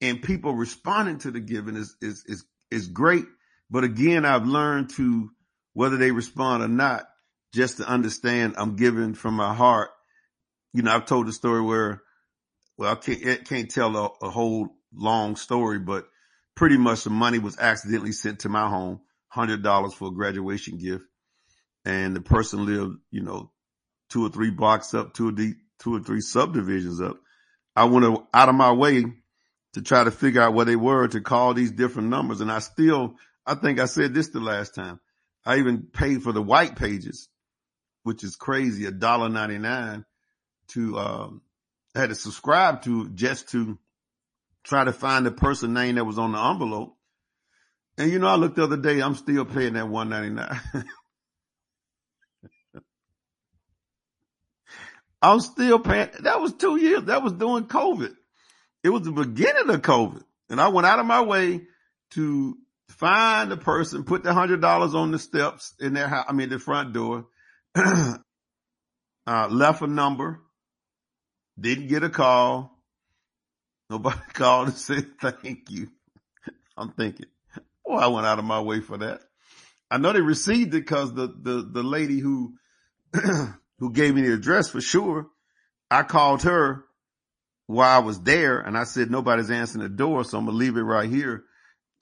and 0.00 0.22
people 0.22 0.54
responding 0.54 1.18
to 1.20 1.30
the 1.30 1.40
giving 1.40 1.76
is, 1.76 1.96
is, 2.00 2.24
is, 2.26 2.44
is 2.70 2.86
great. 2.88 3.24
But 3.70 3.84
again, 3.84 4.24
I've 4.24 4.46
learned 4.46 4.90
to, 4.96 5.30
whether 5.72 5.96
they 5.96 6.10
respond 6.10 6.62
or 6.62 6.68
not, 6.68 7.08
just 7.52 7.78
to 7.78 7.88
understand 7.88 8.54
I'm 8.56 8.76
giving 8.76 9.14
from 9.14 9.34
my 9.34 9.54
heart. 9.54 9.90
You 10.72 10.82
know, 10.82 10.92
I've 10.92 11.06
told 11.06 11.26
the 11.26 11.32
story 11.32 11.62
where, 11.62 12.02
well, 12.76 12.92
I 12.92 12.94
can't, 12.96 13.48
can't 13.48 13.70
tell 13.70 13.96
a, 13.96 14.26
a 14.26 14.30
whole 14.30 14.68
long 14.92 15.36
story, 15.36 15.78
but 15.78 16.06
pretty 16.54 16.76
much 16.76 17.04
the 17.04 17.10
money 17.10 17.38
was 17.38 17.58
accidentally 17.58 18.12
sent 18.12 18.40
to 18.40 18.48
my 18.48 18.68
home, 18.68 19.00
hundred 19.28 19.62
dollars 19.62 19.94
for 19.94 20.08
a 20.08 20.14
graduation 20.14 20.78
gift. 20.78 21.04
And 21.84 22.14
the 22.14 22.20
person 22.20 22.66
lived, 22.66 22.98
you 23.10 23.22
know, 23.22 23.50
two 24.10 24.26
or 24.26 24.28
three 24.28 24.50
blocks 24.50 24.92
up, 24.94 25.14
two 25.14 25.28
or, 25.28 25.32
the, 25.32 25.54
two 25.78 25.94
or 25.94 26.00
three 26.00 26.20
subdivisions 26.20 27.00
up. 27.00 27.18
I 27.74 27.84
went 27.84 28.04
out 28.34 28.48
of 28.48 28.54
my 28.54 28.72
way 28.72 29.04
to 29.74 29.82
try 29.82 30.04
to 30.04 30.10
figure 30.10 30.42
out 30.42 30.54
where 30.54 30.64
they 30.64 30.76
were 30.76 31.06
to 31.08 31.20
call 31.20 31.54
these 31.54 31.70
different 31.70 32.08
numbers. 32.08 32.40
And 32.40 32.50
I 32.50 32.58
still, 32.58 33.14
I 33.46 33.54
think 33.54 33.78
I 33.78 33.86
said 33.86 34.14
this 34.14 34.28
the 34.28 34.40
last 34.40 34.74
time. 34.74 35.00
I 35.46 35.58
even 35.58 35.84
paid 35.92 36.22
for 36.22 36.32
the 36.32 36.42
white 36.42 36.76
pages, 36.76 37.28
which 38.08 38.24
is 38.24 38.36
crazy, 38.36 38.86
a 38.86 38.90
dollar 38.90 39.28
ninety 39.28 39.58
nine 39.58 40.02
to, 40.68 40.98
um, 40.98 41.42
I 41.94 42.00
had 42.00 42.08
to 42.08 42.14
subscribe 42.14 42.80
to 42.84 43.10
just 43.10 43.50
to 43.50 43.78
try 44.64 44.82
to 44.82 44.94
find 44.94 45.26
the 45.26 45.30
person 45.30 45.74
name 45.74 45.96
that 45.96 46.06
was 46.06 46.18
on 46.18 46.32
the 46.32 46.38
envelope. 46.38 46.96
And 47.98 48.10
you 48.10 48.18
know, 48.18 48.28
I 48.28 48.36
looked 48.36 48.56
the 48.56 48.64
other 48.64 48.78
day, 48.78 49.00
I'm 49.00 49.14
still 49.14 49.44
paying 49.44 49.74
that 49.74 49.90
199. 49.90 50.84
I'm 55.20 55.40
still 55.40 55.78
paying. 55.78 56.08
That 56.20 56.40
was 56.40 56.54
two 56.54 56.80
years. 56.80 57.02
That 57.04 57.22
was 57.22 57.34
during 57.34 57.64
COVID. 57.64 58.16
It 58.82 58.88
was 58.88 59.02
the 59.02 59.12
beginning 59.12 59.68
of 59.68 59.82
COVID. 59.82 60.24
And 60.48 60.62
I 60.62 60.68
went 60.68 60.86
out 60.86 60.98
of 60.98 61.04
my 61.04 61.20
way 61.20 61.60
to 62.12 62.56
find 62.88 63.50
the 63.50 63.58
person, 63.58 64.04
put 64.04 64.22
the 64.22 64.32
hundred 64.32 64.62
dollars 64.62 64.94
on 64.94 65.10
the 65.10 65.18
steps 65.18 65.74
in 65.78 65.92
their 65.92 66.08
house. 66.08 66.24
I 66.26 66.32
mean, 66.32 66.48
the 66.48 66.58
front 66.58 66.94
door, 66.94 67.26
uh, 69.26 69.48
left 69.48 69.82
a 69.82 69.86
number, 69.86 70.40
didn't 71.58 71.88
get 71.88 72.02
a 72.02 72.10
call. 72.10 72.76
Nobody 73.90 74.18
called 74.32 74.68
and 74.68 74.76
said 74.76 75.06
thank 75.20 75.70
you. 75.70 75.88
I'm 76.76 76.92
thinking, 76.92 77.26
oh, 77.86 77.96
I 77.96 78.08
went 78.08 78.26
out 78.26 78.38
of 78.38 78.44
my 78.44 78.60
way 78.60 78.80
for 78.80 78.98
that. 78.98 79.20
I 79.90 79.98
know 79.98 80.12
they 80.12 80.20
received 80.20 80.74
it 80.74 80.80
because 80.80 81.12
the, 81.14 81.28
the, 81.28 81.68
the 81.72 81.82
lady 81.82 82.18
who, 82.18 82.54
who 83.78 83.92
gave 83.92 84.14
me 84.14 84.22
the 84.22 84.34
address 84.34 84.68
for 84.68 84.80
sure, 84.80 85.28
I 85.90 86.02
called 86.02 86.42
her 86.42 86.84
while 87.66 87.96
I 87.96 88.04
was 88.04 88.20
there 88.20 88.60
and 88.60 88.76
I 88.76 88.84
said, 88.84 89.10
nobody's 89.10 89.50
answering 89.50 89.82
the 89.82 89.88
door. 89.88 90.24
So 90.24 90.38
I'm 90.38 90.44
going 90.44 90.54
to 90.54 90.58
leave 90.58 90.76
it 90.76 90.82
right 90.82 91.08
here. 91.08 91.44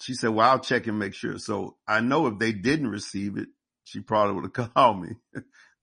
She 0.01 0.15
said, 0.15 0.31
well, 0.31 0.51
I'll 0.51 0.59
check 0.59 0.87
and 0.87 0.99
make 0.99 1.15
sure. 1.15 1.39
So 1.39 1.77
I 1.87 2.01
know 2.01 2.27
if 2.27 2.39
they 2.39 2.53
didn't 2.53 2.89
receive 2.89 3.37
it, 3.37 3.49
she 3.87 4.01
probably 4.01 4.35
would 4.35 4.57
have 4.57 4.73
called 4.75 5.01
me, 5.01 5.11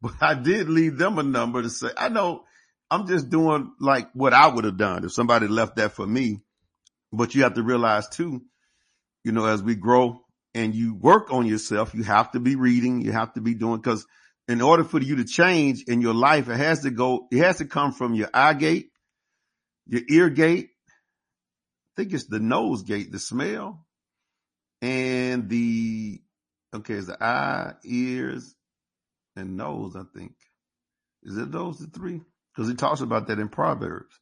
but 0.04 0.16
I 0.20 0.34
did 0.34 0.68
leave 0.68 0.98
them 0.98 1.18
a 1.18 1.24
number 1.24 1.62
to 1.62 1.70
say, 1.70 1.88
I 1.96 2.10
know 2.10 2.44
I'm 2.92 3.08
just 3.08 3.30
doing 3.30 3.72
like 3.80 4.12
what 4.14 4.34
I 4.34 4.48
would 4.48 4.66
have 4.66 4.78
done 4.78 5.06
if 5.06 5.14
somebody 5.14 5.48
left 5.48 5.78
that 5.78 5.94
for 5.94 6.06
me. 6.06 6.42
But 7.14 7.34
you 7.34 7.44
have 7.44 7.54
to 7.54 7.64
realize 7.64 8.10
too, 8.10 8.42
you 9.24 9.32
know, 9.32 9.46
as 9.46 9.64
we 9.64 9.76
grow 9.76 10.20
and 10.54 10.76
you 10.76 10.94
work 10.94 11.32
on 11.32 11.46
yourself, 11.46 11.94
you 11.96 12.04
have 12.04 12.32
to 12.32 12.42
be 12.42 12.58
reading, 12.58 13.00
you 13.00 13.14
have 13.14 13.34
to 13.36 13.42
be 13.42 13.54
doing, 13.54 13.82
cause 13.82 14.06
in 14.50 14.60
order 14.60 14.84
for 14.84 15.00
you 15.00 15.16
to 15.16 15.24
change 15.24 15.84
in 15.88 16.02
your 16.02 16.14
life, 16.14 16.50
it 16.50 16.58
has 16.58 16.82
to 16.82 16.92
go, 16.92 17.28
it 17.32 17.38
has 17.38 17.60
to 17.60 17.66
come 17.66 17.94
from 17.94 18.14
your 18.14 18.30
eye 18.34 18.56
gate, 18.56 18.90
your 19.88 20.02
ear 20.10 20.30
gate. 20.30 20.68
I 21.96 22.02
think 22.02 22.14
it's 22.14 22.26
the 22.26 22.40
nose 22.42 22.84
gate, 22.84 23.10
the 23.10 23.20
smell 23.20 23.86
and 24.82 25.48
the, 25.48 26.20
okay, 26.76 26.96
it's 26.96 27.08
the 27.08 27.24
eye, 27.24 27.76
ears 27.86 28.54
and 29.36 29.58
nose, 29.58 29.96
I 29.96 30.04
think. 30.18 30.34
Is 31.24 31.38
it 31.38 31.52
those 31.52 31.80
the 31.80 31.88
three? 31.88 32.22
Cause 32.56 32.68
he 32.68 32.76
talks 32.76 33.02
about 33.02 33.28
that 33.28 33.40
in 33.40 33.50
Proverbs, 33.50 34.20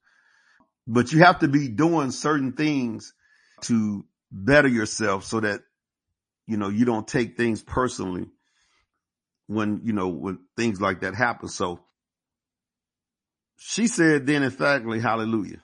but 0.87 1.11
you 1.11 1.19
have 1.19 1.39
to 1.39 1.49
be 1.49 1.67
doing 1.67 2.11
certain 2.11 2.53
things 2.53 3.13
to 3.61 4.05
better 4.31 4.69
yourself 4.69 5.25
so 5.25 5.41
that, 5.41 5.61
you 6.47 6.55
know, 6.55 6.69
you 6.69 6.85
don't 6.85 7.07
take 7.07 7.35
things 7.35 7.61
personally 7.61 8.27
when, 9.47 9.81
you 9.83 9.91
know, 9.91 10.07
when 10.07 10.39
things 10.55 10.79
like 10.79 11.01
that 11.01 11.13
happen. 11.13 11.49
So 11.49 11.81
she 13.57 13.87
said 13.87 14.25
then 14.25 14.43
emphatically, 14.43 15.01
hallelujah. 15.01 15.61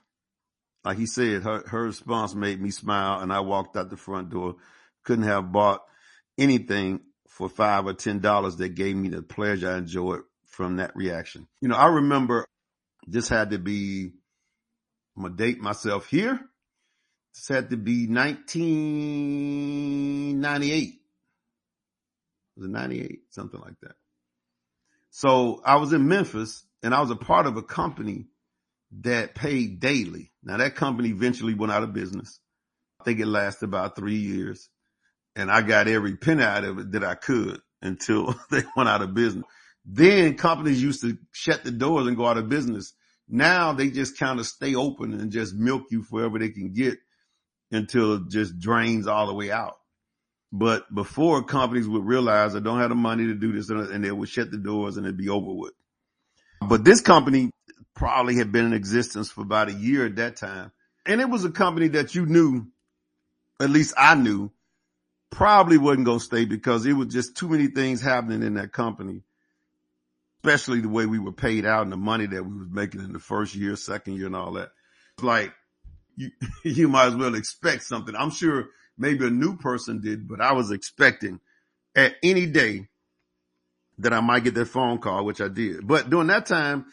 Like 0.84 0.98
he 0.98 1.06
said, 1.06 1.44
her, 1.44 1.64
her 1.68 1.84
response 1.84 2.36
made 2.36 2.62
me 2.62 2.72
smile 2.72 3.22
and 3.22 3.32
I 3.32 3.40
walked 3.40 3.78
out 3.78 3.90
the 3.90 3.98
front 3.98 4.30
door. 4.30 4.56
Couldn't 5.04 5.26
have 5.26 5.52
bought 5.52 5.84
anything 6.38 7.00
for 7.38 7.50
five 7.50 7.86
or 7.86 7.94
ten 7.94 8.20
dollars 8.20 8.58
that 8.58 8.70
gave 8.70 8.96
me 8.96 9.10
the 9.10 9.22
pleasure 9.22 9.70
I 9.72 9.78
enjoyed 9.78 10.22
from 10.46 10.78
that 10.78 10.96
reaction. 10.96 11.48
You 11.62 11.68
know, 11.70 11.76
I 11.76 11.86
remember 11.88 12.48
this 13.06 13.30
had 13.30 13.52
to 13.52 13.60
be, 13.60 14.14
I'm 15.16 15.24
gonna 15.24 15.36
date 15.36 15.60
myself 15.60 16.08
here. 16.08 16.40
This 17.36 17.48
had 17.48 17.70
to 17.70 17.78
be 17.78 18.08
1998 18.08 20.98
was 22.58 22.66
it 22.66 22.72
98? 22.72 23.20
Something 23.30 23.62
like 23.62 23.80
that. 23.82 23.96
So 25.12 25.62
I 25.64 25.78
was 25.78 25.94
in 25.94 26.08
Memphis 26.08 26.66
and 26.84 26.94
I 26.94 27.02
was 27.02 27.12
a 27.12 27.16
part 27.16 27.46
of 27.46 27.58
a 27.58 27.62
company 27.62 28.26
that 29.02 29.36
paid 29.36 29.80
daily. 29.80 30.32
Now 30.44 30.58
that 30.58 30.76
company 30.76 31.10
eventually 31.10 31.54
went 31.54 31.72
out 31.72 31.84
of 31.84 31.94
business. 31.94 32.40
I 33.00 33.04
think 33.04 33.20
it 33.20 33.28
lasted 33.28 33.66
about 33.66 33.96
three 33.96 34.18
years 34.18 34.70
and 35.38 35.52
I 35.52 35.62
got 35.62 35.88
every 35.88 36.18
penny 36.18 36.44
out 36.44 36.64
of 36.64 36.80
it 36.80 36.92
that 36.94 37.04
I 37.04 37.14
could 37.14 37.62
until 37.82 38.36
they 38.52 38.64
went 38.76 38.90
out 38.90 39.04
of 39.04 39.14
business. 39.14 39.46
Then 39.86 40.36
companies 40.36 40.84
used 40.84 41.02
to 41.02 41.18
shut 41.32 41.64
the 41.64 41.72
doors 41.72 42.08
and 42.08 42.18
go 42.18 42.26
out 42.26 42.38
of 42.38 42.50
business. 42.50 42.94
Now 43.30 43.72
they 43.72 43.90
just 43.90 44.18
kind 44.18 44.40
of 44.40 44.48
stay 44.48 44.76
open 44.76 45.14
and 45.14 45.32
just 45.32 45.54
milk 45.54 45.84
you 45.92 46.04
forever 46.04 46.40
they 46.40 46.50
can 46.50 46.74
get 46.74 46.98
until 47.72 48.16
it 48.16 48.30
just 48.30 48.60
drains 48.60 49.08
all 49.08 49.28
the 49.28 49.34
way 49.34 49.52
out. 49.52 49.76
But 50.52 50.94
before 50.94 51.44
companies 51.44 51.88
would 51.88 52.06
realize 52.06 52.56
I 52.56 52.60
don't 52.60 52.80
have 52.80 52.90
the 52.90 52.96
money 52.96 53.26
to 53.28 53.36
do 53.36 53.52
this 53.52 53.70
and 53.70 54.04
they 54.04 54.12
would 54.12 54.30
shut 54.30 54.50
the 54.50 54.58
doors 54.58 54.98
and 54.98 55.06
it'd 55.06 55.18
be 55.18 55.30
over 55.30 55.54
with. 55.54 55.74
But 56.68 56.84
this 56.84 57.02
company 57.02 57.52
probably 57.96 58.36
had 58.36 58.52
been 58.52 58.66
in 58.66 58.74
existence 58.74 59.30
for 59.30 59.42
about 59.42 59.70
a 59.70 59.74
year 59.74 60.06
at 60.06 60.16
that 60.16 60.38
time. 60.38 60.72
And 61.06 61.22
it 61.22 61.30
was 61.30 61.46
a 61.46 61.52
company 61.52 61.90
that 61.90 62.16
you 62.16 62.26
knew, 62.26 62.68
at 63.62 63.70
least 63.70 63.94
I 63.98 64.16
knew, 64.16 64.52
probably 65.32 65.78
wasn't 65.78 66.06
going 66.06 66.20
to 66.20 66.26
stay 66.26 66.46
because 66.46 66.86
it 66.86 66.94
was 66.94 67.08
just 67.08 67.36
too 67.36 67.50
many 67.50 67.68
things 67.68 68.02
happening 68.02 68.44
in 68.44 68.56
that 68.56 68.72
company, 68.72 69.22
especially 70.44 70.82
the 70.82 70.90
way 70.90 71.06
we 71.06 71.20
were 71.20 71.34
paid 71.34 71.66
out 71.66 71.84
and 71.84 71.92
the 71.92 71.98
money 71.98 72.26
that 72.26 72.44
we 72.44 72.58
was 72.58 72.70
making 72.70 73.02
in 73.02 73.14
the 73.14 73.20
first 73.20 73.56
year, 73.56 73.76
second 73.76 74.16
year 74.16 74.28
and 74.28 74.36
all 74.36 74.54
that. 74.54 74.70
It's 75.16 75.24
like 75.24 75.54
you, 76.16 76.32
you 76.64 76.88
might 76.88 77.08
as 77.08 77.16
well 77.16 77.36
expect 77.36 77.84
something. 77.84 78.16
I'm 78.16 78.32
sure 78.32 78.68
maybe 78.98 79.28
a 79.28 79.30
new 79.30 79.58
person 79.58 80.02
did, 80.02 80.28
but 80.28 80.42
I 80.42 80.54
was 80.54 80.72
expecting 80.72 81.40
at 81.96 82.16
any 82.24 82.46
day 82.46 82.88
that 84.00 84.14
I 84.14 84.20
might 84.22 84.44
get 84.44 84.54
that 84.56 84.68
phone 84.68 85.00
call, 85.00 85.26
which 85.26 85.42
I 85.42 85.48
did. 85.48 85.88
But 85.88 86.10
during 86.10 86.28
that 86.28 86.46
time, 86.46 86.86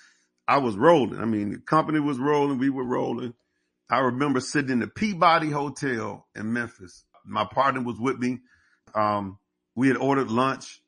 I 0.48 0.58
was 0.58 0.76
rolling. 0.76 1.20
I 1.20 1.24
mean, 1.24 1.50
the 1.52 1.58
company 1.58 2.00
was 2.00 2.18
rolling. 2.18 2.58
We 2.58 2.70
were 2.70 2.84
rolling. 2.84 3.34
I 3.90 3.98
remember 3.98 4.40
sitting 4.40 4.70
in 4.70 4.80
the 4.80 4.86
Peabody 4.86 5.50
Hotel 5.50 6.26
in 6.34 6.52
Memphis. 6.52 7.04
My 7.24 7.44
partner 7.44 7.82
was 7.82 7.98
with 7.98 8.18
me. 8.18 8.40
Um, 8.94 9.38
we 9.74 9.88
had 9.88 9.96
ordered 9.96 10.30
lunch 10.30 10.80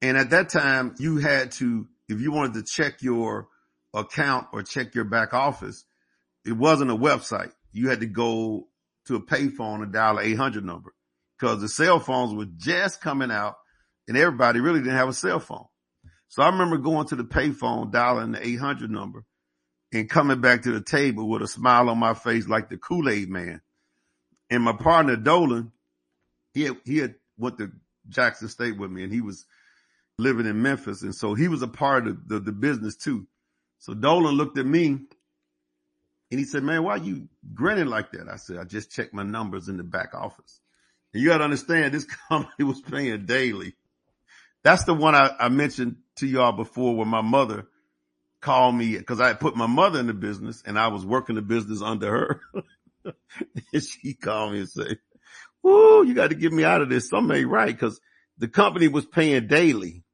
And 0.00 0.16
at 0.16 0.30
that 0.30 0.48
time, 0.50 0.94
you 0.98 1.18
had 1.18 1.52
to, 1.52 1.88
if 2.08 2.20
you 2.20 2.30
wanted 2.32 2.54
to 2.54 2.62
check 2.62 3.02
your 3.02 3.48
account 3.94 4.48
or 4.52 4.62
check 4.62 4.94
your 4.94 5.04
back 5.04 5.34
office, 5.34 5.84
it 6.44 6.52
wasn't 6.52 6.90
a 6.90 6.96
website. 6.96 7.52
You 7.72 7.88
had 7.88 8.00
to 8.00 8.06
go 8.06 8.68
to 9.06 9.16
a 9.16 9.22
payphone 9.22 9.82
and 9.82 9.92
dial 9.92 10.18
an 10.18 10.24
800 10.26 10.64
number 10.64 10.94
because 11.38 11.60
the 11.60 11.68
cell 11.68 11.98
phones 12.00 12.34
were 12.34 12.46
just 12.56 13.00
coming 13.00 13.30
out 13.30 13.56
and 14.06 14.16
everybody 14.16 14.60
really 14.60 14.80
didn't 14.80 14.96
have 14.96 15.08
a 15.08 15.14
cell 15.14 15.40
phone. 15.40 15.66
So 16.28 16.42
I 16.42 16.48
remember 16.50 16.78
going 16.78 17.08
to 17.08 17.16
the 17.16 17.24
payphone, 17.24 17.90
dialing 17.90 18.32
the 18.32 18.46
800 18.46 18.90
number 18.90 19.24
and 19.92 20.08
coming 20.10 20.40
back 20.40 20.62
to 20.62 20.72
the 20.72 20.82
table 20.82 21.28
with 21.28 21.42
a 21.42 21.48
smile 21.48 21.88
on 21.88 21.98
my 21.98 22.14
face 22.14 22.46
like 22.46 22.68
the 22.68 22.76
Kool-Aid 22.76 23.28
man. 23.30 23.60
And 24.50 24.62
my 24.62 24.74
partner 24.74 25.16
Dolan, 25.16 25.72
he 26.58 26.64
had, 26.64 26.76
he 26.84 26.98
had 26.98 27.14
went 27.36 27.58
to 27.58 27.70
Jackson 28.08 28.48
State 28.48 28.76
with 28.76 28.90
me 28.90 29.04
and 29.04 29.12
he 29.12 29.20
was 29.20 29.46
living 30.18 30.46
in 30.46 30.60
Memphis. 30.60 31.02
And 31.02 31.14
so 31.14 31.34
he 31.34 31.48
was 31.48 31.62
a 31.62 31.68
part 31.68 32.08
of 32.08 32.28
the, 32.28 32.40
the 32.40 32.52
business 32.52 32.96
too. 32.96 33.26
So 33.78 33.94
Dolan 33.94 34.34
looked 34.34 34.58
at 34.58 34.66
me 34.66 34.86
and 36.30 36.40
he 36.40 36.44
said, 36.44 36.64
man, 36.64 36.82
why 36.82 36.94
are 36.94 36.98
you 36.98 37.28
grinning 37.54 37.86
like 37.86 38.12
that? 38.12 38.28
I 38.28 38.36
said, 38.36 38.58
I 38.58 38.64
just 38.64 38.90
checked 38.90 39.14
my 39.14 39.22
numbers 39.22 39.68
in 39.68 39.76
the 39.76 39.84
back 39.84 40.14
office. 40.14 40.60
And 41.14 41.22
you 41.22 41.28
got 41.28 41.38
to 41.38 41.44
understand 41.44 41.94
this 41.94 42.04
company 42.28 42.64
was 42.64 42.80
paying 42.80 43.26
daily. 43.26 43.74
That's 44.64 44.84
the 44.84 44.94
one 44.94 45.14
I, 45.14 45.30
I 45.38 45.48
mentioned 45.48 45.96
to 46.16 46.26
y'all 46.26 46.52
before 46.52 46.96
when 46.96 47.08
my 47.08 47.22
mother 47.22 47.66
called 48.40 48.74
me 48.74 48.96
because 48.96 49.20
I 49.20 49.32
put 49.34 49.56
my 49.56 49.66
mother 49.66 50.00
in 50.00 50.08
the 50.08 50.14
business 50.14 50.62
and 50.66 50.78
I 50.78 50.88
was 50.88 51.06
working 51.06 51.36
the 51.36 51.42
business 51.42 51.80
under 51.80 52.10
her. 52.10 52.40
and 53.72 53.82
she 53.82 54.14
called 54.14 54.52
me 54.52 54.60
and 54.60 54.68
said, 54.68 54.98
Whoa, 55.62 56.02
you 56.02 56.14
got 56.14 56.30
to 56.30 56.36
get 56.36 56.52
me 56.52 56.64
out 56.64 56.82
of 56.82 56.88
this. 56.88 57.08
Something 57.08 57.36
ain't 57.36 57.48
right 57.48 57.74
because 57.74 58.00
the 58.38 58.48
company 58.48 58.88
was 58.88 59.06
paying 59.06 59.46
daily. 59.46 60.04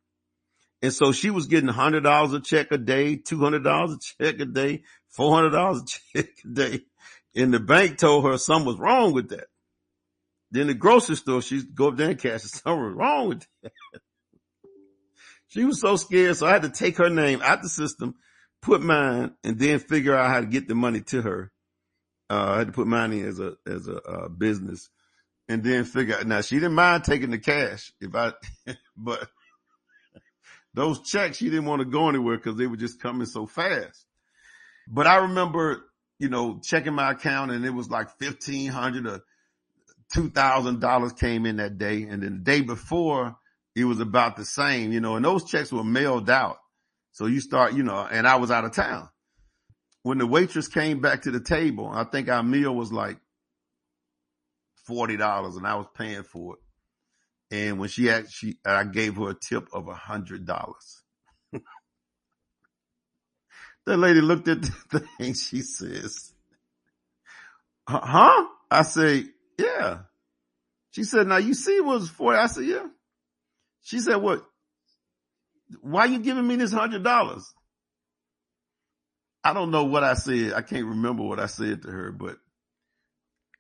And 0.83 0.93
so 0.93 1.13
she 1.13 1.31
was 1.31 1.47
getting 1.47 1.69
hundred 1.69 2.03
dollars 2.03 2.33
a 2.35 2.41
check 2.41 2.71
a 2.71 2.79
day, 2.79 3.17
two 3.17 3.39
hundred 3.39 3.65
dollars 3.65 3.93
a 3.93 4.25
check 4.25 4.41
a 4.41 4.45
day, 4.45 4.83
four 5.09 5.35
hundred 5.35 5.51
dollars 5.51 5.83
a 5.83 5.85
check 6.23 6.29
a 6.45 6.49
day. 6.49 6.81
And 7.35 7.53
the 7.53 7.61
bank 7.61 7.99
told 7.99 8.25
her 8.25 8.37
something 8.37 8.67
was 8.67 8.79
wrong 8.79 9.13
with 9.13 9.31
that. 9.31 9.47
Then 10.51 10.69
the 10.69 10.75
grocery 10.75 11.17
store, 11.17 11.43
she'd 11.43 11.75
go 11.75 11.89
up 11.89 11.97
there 11.97 12.11
and 12.11 12.19
cash 12.19 12.43
something 12.43 12.85
was 12.85 12.95
wrong 12.95 13.29
with 13.29 13.47
that. 13.63 13.73
she 15.49 15.65
was 15.65 15.81
so 15.81 15.97
scared. 15.97 16.37
So 16.37 16.47
I 16.47 16.53
had 16.53 16.63
to 16.63 16.69
take 16.69 16.99
her 16.99 17.11
name 17.11 17.41
out 17.43 17.63
the 17.63 17.69
system, 17.69 18.15
put 18.63 18.83
mine, 18.83 19.33
and 19.43 19.59
then 19.59 19.79
figure 19.79 20.17
out 20.17 20.31
how 20.31 20.41
to 20.41 20.47
get 20.47 20.69
the 20.69 20.75
money 20.75 21.01
to 21.01 21.23
her. 21.23 21.51
Uh, 22.31 22.53
I 22.55 22.59
had 22.59 22.67
to 22.69 22.73
put 22.73 22.87
mine 22.87 23.13
in 23.13 23.27
as 23.27 23.41
a, 23.41 23.55
as 23.67 23.89
a 23.89 24.01
uh, 24.03 24.29
business 24.29 24.91
and 25.49 25.63
then 25.63 25.85
figure 25.85 26.17
out, 26.17 26.27
now 26.27 26.41
she 26.41 26.57
didn't 26.57 26.75
mind 26.75 27.05
taking 27.05 27.31
the 27.31 27.39
cash 27.39 27.93
if 28.01 28.15
I, 28.15 28.33
but 28.97 29.29
those 30.75 31.01
checks, 31.03 31.37
she 31.37 31.47
didn't 31.47 31.67
want 31.67 31.81
to 31.81 31.87
go 31.87 32.09
anywhere 32.09 32.37
because 32.37 32.57
they 32.57 32.67
were 32.67 32.77
just 32.77 33.01
coming 33.01 33.27
so 33.27 33.47
fast. 33.47 34.07
But 34.89 35.07
I 35.07 35.17
remember, 35.17 35.85
you 36.19 36.29
know, 36.29 36.61
checking 36.63 36.95
my 36.95 37.13
account 37.13 37.53
and 37.53 37.65
it 37.65 37.71
was 37.71 37.89
like 37.89 38.11
fifteen 38.19 38.71
hundred 38.71 39.07
or 39.07 39.21
two 40.13 40.31
thousand 40.31 40.81
dollars 40.81 41.13
came 41.13 41.47
in 41.47 41.57
that 41.57 41.79
day. 41.79 42.03
And 42.03 42.23
then 42.23 42.35
the 42.39 42.45
day 42.45 42.61
before 42.61 43.37
it 43.75 43.85
was 43.85 44.01
about 44.01 44.37
the 44.37 44.45
same, 44.45 44.93
you 44.93 45.01
know, 45.01 45.17
and 45.17 45.25
those 45.25 45.45
checks 45.45 45.73
were 45.73 45.85
mailed 45.85 46.29
out. 46.29 46.59
So 47.13 47.27
you 47.27 47.41
start, 47.41 47.75
you 47.75 47.85
know, 47.85 48.07
and 48.11 48.27
I 48.27 48.37
was 48.37 48.51
out 48.51 48.65
of 48.65 48.73
town. 48.73 49.09
When 50.03 50.19
the 50.19 50.27
waitress 50.27 50.69
came 50.69 51.01
back 51.01 51.23
to 51.23 51.31
the 51.31 51.41
table, 51.41 51.89
I 51.91 52.05
think 52.05 52.29
our 52.29 52.43
meal 52.43 52.75
was 52.75 52.93
like 52.93 53.19
$40 54.89 55.57
and 55.57 55.67
I 55.67 55.77
was 55.77 55.87
paying 55.95 56.23
for 56.23 56.55
it. 56.55 56.61
And 57.57 57.79
when 57.79 57.89
she 57.89 58.11
actually, 58.11 58.59
I 58.65 58.85
gave 58.85 59.17
her 59.17 59.31
a 59.31 59.35
tip 59.35 59.69
of 59.73 59.89
a 59.89 59.95
hundred 59.95 60.47
dollars. 60.47 61.03
the 63.87 63.97
lady 63.97 64.21
looked 64.21 64.49
at 64.49 64.63
the 64.91 65.01
thing. 65.19 65.35
She 65.35 65.61
says, 65.61 66.33
huh? 67.87 68.47
I 68.71 68.83
say, 68.83 69.25
yeah. 69.59 69.99
She 70.91 71.05
said, 71.05 71.27
now 71.27 71.37
you 71.37 71.55
see 71.55 71.81
was 71.81 72.09
40. 72.09 72.39
I 72.39 72.47
said, 72.47 72.65
yeah. 72.65 72.87
She 73.83 74.01
said, 74.01 74.17
what? 74.17 74.45
Why 75.81 76.03
are 76.03 76.09
you 76.09 76.19
giving 76.21 76.47
me 76.47 76.57
this 76.57 76.73
hundred 76.73 77.03
dollars? 77.03 77.53
I 79.43 79.53
don't 79.53 79.71
know 79.71 79.85
what 79.85 80.05
I 80.05 80.15
said. 80.15 80.55
I 80.55 80.63
can't 80.63 80.87
remember 80.87 81.23
what 81.23 81.39
I 81.39 81.47
said 81.47 81.83
to 81.83 81.91
her, 81.91 82.13
but 82.13 82.37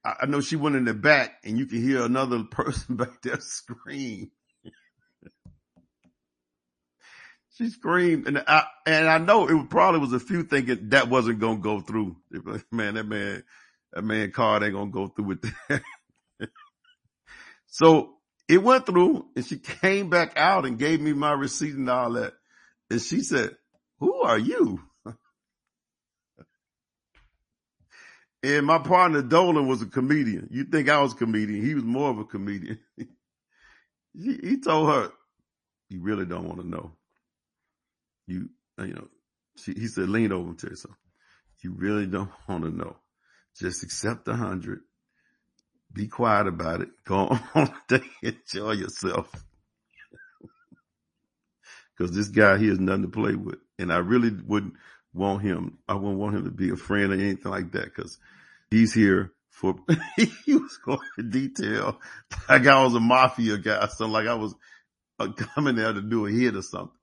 I 0.04 0.26
know 0.26 0.40
she 0.42 0.56
went 0.56 0.76
in 0.76 0.84
the 0.84 0.92
back 0.92 1.38
and 1.44 1.58
you 1.58 1.66
can 1.66 1.82
hear 1.82 2.04
another 2.04 2.44
person 2.50 2.96
back 2.96 3.22
there 3.22 3.40
scream. 3.40 4.30
she 7.56 7.70
screamed 7.70 8.26
and 8.28 8.44
I, 8.46 8.64
and 8.86 9.08
I 9.08 9.18
know 9.18 9.48
it 9.48 9.70
probably 9.70 10.00
was 10.00 10.12
a 10.12 10.20
few 10.20 10.42
thinking 10.42 10.90
that 10.90 11.08
wasn't 11.08 11.40
going 11.40 11.56
to 11.56 11.62
go 11.62 11.80
through. 11.80 12.16
Man, 12.70 12.94
that 12.94 13.06
man, 13.06 13.44
that 13.92 14.02
man 14.02 14.30
card 14.30 14.62
ain't 14.62 14.74
going 14.74 14.92
to 14.92 14.92
go 14.92 15.08
through 15.08 15.24
with 15.24 15.42
that. 15.68 15.82
so 17.66 18.16
it 18.46 18.62
went 18.62 18.84
through 18.84 19.26
and 19.34 19.46
she 19.46 19.56
came 19.56 20.10
back 20.10 20.34
out 20.36 20.66
and 20.66 20.78
gave 20.78 21.00
me 21.00 21.14
my 21.14 21.32
receipt 21.32 21.74
and 21.74 21.88
all 21.88 22.12
that. 22.12 22.34
And 22.90 23.00
she 23.00 23.22
said, 23.22 23.56
who 24.00 24.20
are 24.20 24.38
you? 24.38 24.80
And 28.44 28.66
my 28.66 28.78
partner 28.78 29.22
Dolan 29.22 29.66
was 29.66 29.80
a 29.80 29.86
comedian. 29.86 30.48
You 30.50 30.64
think 30.64 30.90
I 30.90 31.00
was 31.00 31.14
a 31.14 31.16
comedian. 31.16 31.64
He 31.64 31.74
was 31.74 31.82
more 31.82 32.10
of 32.10 32.18
a 32.18 32.24
comedian. 32.24 32.78
he, 32.98 33.08
he 34.12 34.60
told 34.60 34.90
her, 34.90 35.10
you 35.88 36.02
really 36.02 36.26
don't 36.26 36.46
want 36.46 36.60
to 36.60 36.68
know. 36.68 36.92
You, 38.26 38.50
you 38.78 38.92
know, 38.92 39.08
she, 39.56 39.72
he 39.72 39.86
said, 39.86 40.10
lean 40.10 40.30
over 40.30 40.50
and 40.50 40.58
tell 40.58 40.68
you 40.68 40.76
something. 40.76 40.98
You 41.62 41.72
really 41.72 42.04
don't 42.04 42.28
want 42.46 42.64
to 42.64 42.70
know. 42.70 42.96
Just 43.58 43.82
accept 43.82 44.26
the 44.26 44.36
hundred. 44.36 44.80
Be 45.90 46.06
quiet 46.06 46.46
about 46.46 46.82
it. 46.82 46.90
Go 47.06 47.38
on. 47.54 47.74
Enjoy 48.22 48.72
yourself. 48.72 49.32
Cause 51.96 52.12
this 52.12 52.28
guy 52.28 52.58
he 52.58 52.66
has 52.66 52.78
nothing 52.78 53.02
to 53.02 53.08
play 53.08 53.36
with. 53.36 53.60
And 53.78 53.90
I 53.90 53.98
really 53.98 54.32
wouldn't 54.32 54.74
want 55.14 55.40
him. 55.40 55.78
I 55.88 55.94
wouldn't 55.94 56.18
want 56.18 56.34
him 56.34 56.44
to 56.44 56.50
be 56.50 56.68
a 56.70 56.76
friend 56.76 57.10
or 57.10 57.14
anything 57.14 57.50
like 57.50 57.72
that. 57.72 57.94
Cause 57.94 58.18
he's 58.74 58.92
here 58.92 59.32
for, 59.50 59.76
he 60.16 60.54
was 60.54 60.78
going 60.84 60.98
in 61.18 61.30
detail 61.30 62.00
like 62.48 62.66
I 62.66 62.82
was 62.82 62.94
a 62.94 63.00
mafia 63.00 63.58
guy, 63.58 63.86
something 63.86 64.12
like 64.12 64.26
I 64.26 64.34
was 64.34 64.54
coming 65.54 65.76
there 65.76 65.92
to 65.92 66.02
do 66.02 66.26
a 66.26 66.30
hit 66.30 66.56
or 66.56 66.62
something. 66.62 66.96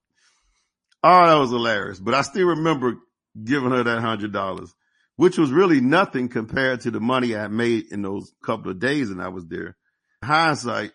Oh, 1.04 1.26
that 1.26 1.36
was 1.36 1.50
hilarious. 1.50 2.00
But 2.00 2.14
I 2.14 2.22
still 2.22 2.48
remember 2.48 2.98
giving 3.42 3.72
her 3.72 3.84
that 3.84 4.02
hundred 4.02 4.34
dollars, 4.34 4.74
which 5.16 5.38
was 5.38 5.52
really 5.52 5.82
nothing 5.82 6.30
compared 6.30 6.82
to 6.82 6.92
the 6.92 7.00
money 7.00 7.36
I 7.36 7.48
made 7.48 7.92
in 7.92 8.02
those 8.02 8.32
couple 8.44 8.72
of 8.72 8.80
days 8.80 9.10
and 9.10 9.22
I 9.22 9.30
was 9.30 9.48
there. 9.48 9.78
In 10.22 10.28
hindsight, 10.28 10.92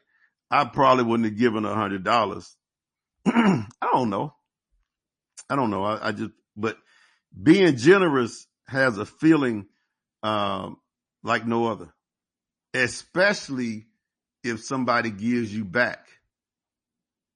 I 0.51 0.65
probably 0.67 1.05
wouldn't 1.05 1.29
have 1.29 1.39
given 1.39 1.65
her 1.65 1.71
a 1.71 1.75
hundred 1.75 2.05
dollars. 2.05 2.55
I 3.27 3.67
don't 3.93 4.11
know. 4.11 4.35
I 5.49 5.57
don't 5.57 5.71
know. 5.71 5.85
I, 5.85 6.09
I, 6.09 6.13
just, 6.13 6.33
but 6.57 6.77
being 7.41 7.77
generous 7.77 8.47
has 8.69 8.99
a 8.99 9.07
feeling 9.07 9.67
um, 10.27 10.79
like 11.23 11.47
no 11.47 11.67
other, 11.67 11.95
especially 12.75 13.87
if 14.43 14.61
somebody 14.61 15.11
gives 15.11 15.55
you 15.55 15.65
back 15.65 16.09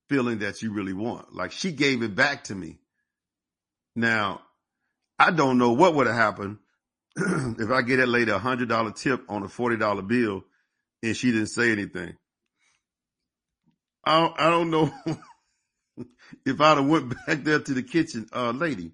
feeling 0.08 0.40
that 0.40 0.60
you 0.60 0.72
really 0.72 0.92
want. 0.92 1.32
Like 1.32 1.52
she 1.52 1.70
gave 1.70 2.02
it 2.02 2.16
back 2.16 2.44
to 2.44 2.54
me. 2.54 2.78
Now, 3.94 4.40
I 5.20 5.30
don't 5.30 5.56
know 5.58 5.70
what 5.72 5.94
would 5.94 6.08
have 6.08 6.16
happened 6.16 6.58
if 7.16 7.70
I 7.70 7.82
get 7.82 7.98
that 7.98 8.08
lady 8.08 8.32
a 8.32 8.38
hundred 8.38 8.68
dollar 8.68 8.90
tip 8.90 9.22
on 9.28 9.44
a 9.44 9.48
forty 9.48 9.76
dollar 9.76 10.02
bill 10.02 10.42
and 11.02 11.16
she 11.16 11.30
didn't 11.30 11.46
say 11.46 11.70
anything. 11.70 12.16
I 14.04 14.20
don't, 14.20 14.40
I 14.40 14.50
don't 14.50 14.70
know 14.70 14.92
if 16.44 16.60
I'd 16.60 16.76
have 16.76 16.86
went 16.86 17.14
back 17.26 17.44
there 17.44 17.60
to 17.60 17.74
the 17.74 17.82
kitchen, 17.84 18.26
uh, 18.32 18.50
lady, 18.50 18.92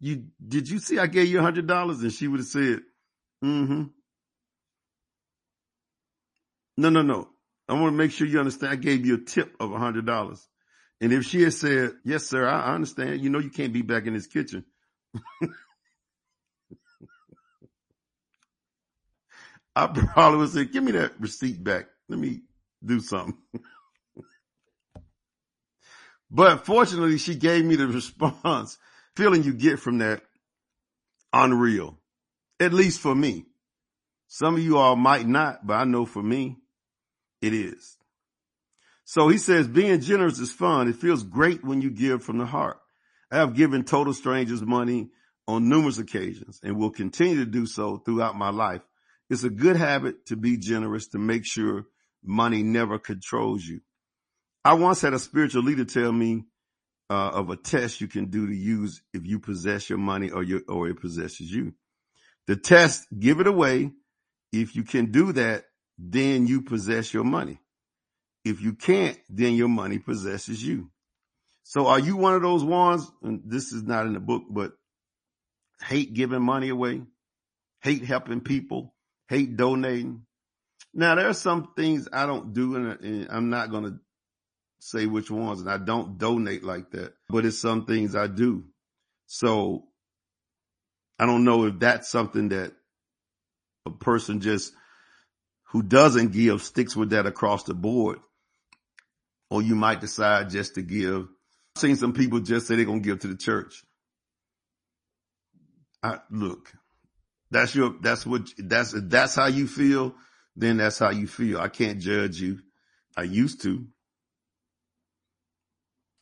you, 0.00 0.24
did 0.44 0.68
you 0.68 0.80
see 0.80 0.98
I 0.98 1.06
gave 1.06 1.28
you 1.28 1.38
a 1.38 1.42
hundred 1.42 1.68
dollars? 1.68 2.00
And 2.00 2.12
she 2.12 2.26
would 2.26 2.40
have 2.40 2.46
said, 2.46 2.80
Mm-hmm. 3.44 3.84
No, 6.76 6.88
no, 6.88 7.02
no. 7.02 7.28
I 7.68 7.74
want 7.74 7.92
to 7.92 7.96
make 7.96 8.10
sure 8.10 8.26
you 8.26 8.40
understand. 8.40 8.72
I 8.72 8.76
gave 8.76 9.06
you 9.06 9.14
a 9.14 9.20
tip 9.20 9.54
of 9.60 9.72
a 9.72 9.78
hundred 9.78 10.06
dollars. 10.06 10.46
And 11.00 11.12
if 11.12 11.24
she 11.24 11.42
had 11.42 11.54
said, 11.54 11.92
yes, 12.04 12.24
sir, 12.26 12.46
I 12.46 12.74
understand. 12.74 13.20
You 13.20 13.30
know, 13.30 13.38
you 13.38 13.50
can't 13.50 13.72
be 13.72 13.82
back 13.82 14.06
in 14.06 14.14
this 14.14 14.26
kitchen. 14.26 14.64
I 19.76 19.86
probably 19.86 20.40
would 20.40 20.50
say, 20.50 20.64
give 20.64 20.82
me 20.82 20.92
that 20.92 21.20
receipt 21.20 21.62
back. 21.62 21.86
Let 22.08 22.18
me 22.18 22.40
do 22.84 23.00
something. 23.00 23.38
but 26.30 26.66
fortunately, 26.66 27.18
she 27.18 27.36
gave 27.36 27.64
me 27.64 27.76
the 27.76 27.86
response 27.88 28.78
feeling 29.16 29.44
you 29.44 29.54
get 29.54 29.78
from 29.78 29.98
that 29.98 30.22
unreal. 31.32 31.99
At 32.60 32.74
least 32.74 33.00
for 33.00 33.14
me. 33.14 33.46
Some 34.28 34.54
of 34.54 34.62
you 34.62 34.76
all 34.76 34.94
might 34.94 35.26
not, 35.26 35.66
but 35.66 35.74
I 35.74 35.84
know 35.84 36.06
for 36.06 36.22
me, 36.22 36.58
it 37.40 37.54
is. 37.54 37.96
So 39.04 39.28
he 39.28 39.38
says, 39.38 39.66
being 39.66 40.00
generous 40.00 40.38
is 40.38 40.52
fun. 40.52 40.88
It 40.88 40.96
feels 40.96 41.24
great 41.24 41.64
when 41.64 41.82
you 41.82 41.90
give 41.90 42.22
from 42.22 42.38
the 42.38 42.46
heart. 42.46 42.78
I 43.32 43.38
have 43.38 43.56
given 43.56 43.82
total 43.82 44.12
strangers 44.12 44.62
money 44.62 45.08
on 45.48 45.68
numerous 45.68 45.98
occasions 45.98 46.60
and 46.62 46.76
will 46.76 46.90
continue 46.90 47.36
to 47.36 47.50
do 47.50 47.66
so 47.66 47.96
throughout 47.96 48.36
my 48.36 48.50
life. 48.50 48.82
It's 49.28 49.42
a 49.42 49.50
good 49.50 49.76
habit 49.76 50.26
to 50.26 50.36
be 50.36 50.56
generous 50.58 51.08
to 51.08 51.18
make 51.18 51.44
sure 51.44 51.86
money 52.22 52.62
never 52.62 52.98
controls 52.98 53.64
you. 53.64 53.80
I 54.64 54.74
once 54.74 55.00
had 55.00 55.14
a 55.14 55.18
spiritual 55.18 55.62
leader 55.62 55.84
tell 55.84 56.12
me 56.12 56.44
uh, 57.08 57.30
of 57.30 57.50
a 57.50 57.56
test 57.56 58.00
you 58.00 58.06
can 58.06 58.26
do 58.26 58.46
to 58.46 58.54
use 58.54 59.02
if 59.12 59.26
you 59.26 59.40
possess 59.40 59.88
your 59.88 59.98
money 59.98 60.30
or 60.30 60.42
your 60.42 60.60
or 60.68 60.88
it 60.88 61.00
possesses 61.00 61.50
you. 61.50 61.74
The 62.50 62.56
test, 62.56 63.06
give 63.16 63.38
it 63.38 63.46
away. 63.46 63.92
If 64.50 64.74
you 64.74 64.82
can 64.82 65.12
do 65.12 65.30
that, 65.34 65.66
then 65.96 66.48
you 66.48 66.62
possess 66.62 67.14
your 67.14 67.22
money. 67.22 67.60
If 68.44 68.60
you 68.60 68.72
can't, 68.72 69.16
then 69.28 69.54
your 69.54 69.68
money 69.68 70.00
possesses 70.00 70.60
you. 70.60 70.90
So 71.62 71.86
are 71.86 72.00
you 72.00 72.16
one 72.16 72.34
of 72.34 72.42
those 72.42 72.64
ones? 72.64 73.08
And 73.22 73.42
this 73.46 73.70
is 73.70 73.84
not 73.84 74.06
in 74.06 74.14
the 74.14 74.18
book, 74.18 74.42
but 74.50 74.72
hate 75.86 76.12
giving 76.12 76.42
money 76.42 76.70
away, 76.70 77.02
hate 77.82 78.04
helping 78.04 78.40
people, 78.40 78.96
hate 79.28 79.56
donating. 79.56 80.22
Now 80.92 81.14
there 81.14 81.28
are 81.28 81.34
some 81.34 81.72
things 81.76 82.08
I 82.12 82.26
don't 82.26 82.52
do 82.52 82.74
and 82.74 83.28
I'm 83.30 83.50
not 83.50 83.70
going 83.70 83.84
to 83.84 84.00
say 84.80 85.06
which 85.06 85.30
ones 85.30 85.60
and 85.60 85.70
I 85.70 85.78
don't 85.78 86.18
donate 86.18 86.64
like 86.64 86.90
that, 86.90 87.14
but 87.28 87.46
it's 87.46 87.60
some 87.60 87.86
things 87.86 88.16
I 88.16 88.26
do. 88.26 88.64
So 89.28 89.84
I 91.20 91.26
don't 91.26 91.44
know 91.44 91.66
if 91.66 91.78
that's 91.78 92.08
something 92.08 92.48
that 92.48 92.72
a 93.84 93.90
person 93.90 94.40
just 94.40 94.72
who 95.64 95.82
doesn't 95.82 96.32
give 96.32 96.62
sticks 96.62 96.96
with 96.96 97.10
that 97.10 97.26
across 97.26 97.64
the 97.64 97.74
board. 97.74 98.20
Or 99.50 99.60
you 99.60 99.74
might 99.74 100.00
decide 100.00 100.48
just 100.48 100.76
to 100.76 100.82
give. 100.82 101.28
I've 101.76 101.80
seen 101.80 101.96
some 101.96 102.14
people 102.14 102.40
just 102.40 102.66
say 102.66 102.76
they're 102.76 102.86
going 102.86 103.02
to 103.02 103.06
give 103.06 103.18
to 103.20 103.28
the 103.28 103.36
church. 103.36 103.84
I, 106.02 106.20
look, 106.30 106.72
that's 107.50 107.74
your, 107.74 107.96
that's 108.00 108.24
what, 108.24 108.48
that's, 108.56 108.94
that's 108.96 109.34
how 109.34 109.48
you 109.48 109.66
feel. 109.66 110.14
Then 110.56 110.78
that's 110.78 110.98
how 110.98 111.10
you 111.10 111.26
feel. 111.26 111.60
I 111.60 111.68
can't 111.68 112.00
judge 112.00 112.40
you. 112.40 112.60
I 113.14 113.24
used 113.24 113.60
to. 113.64 113.86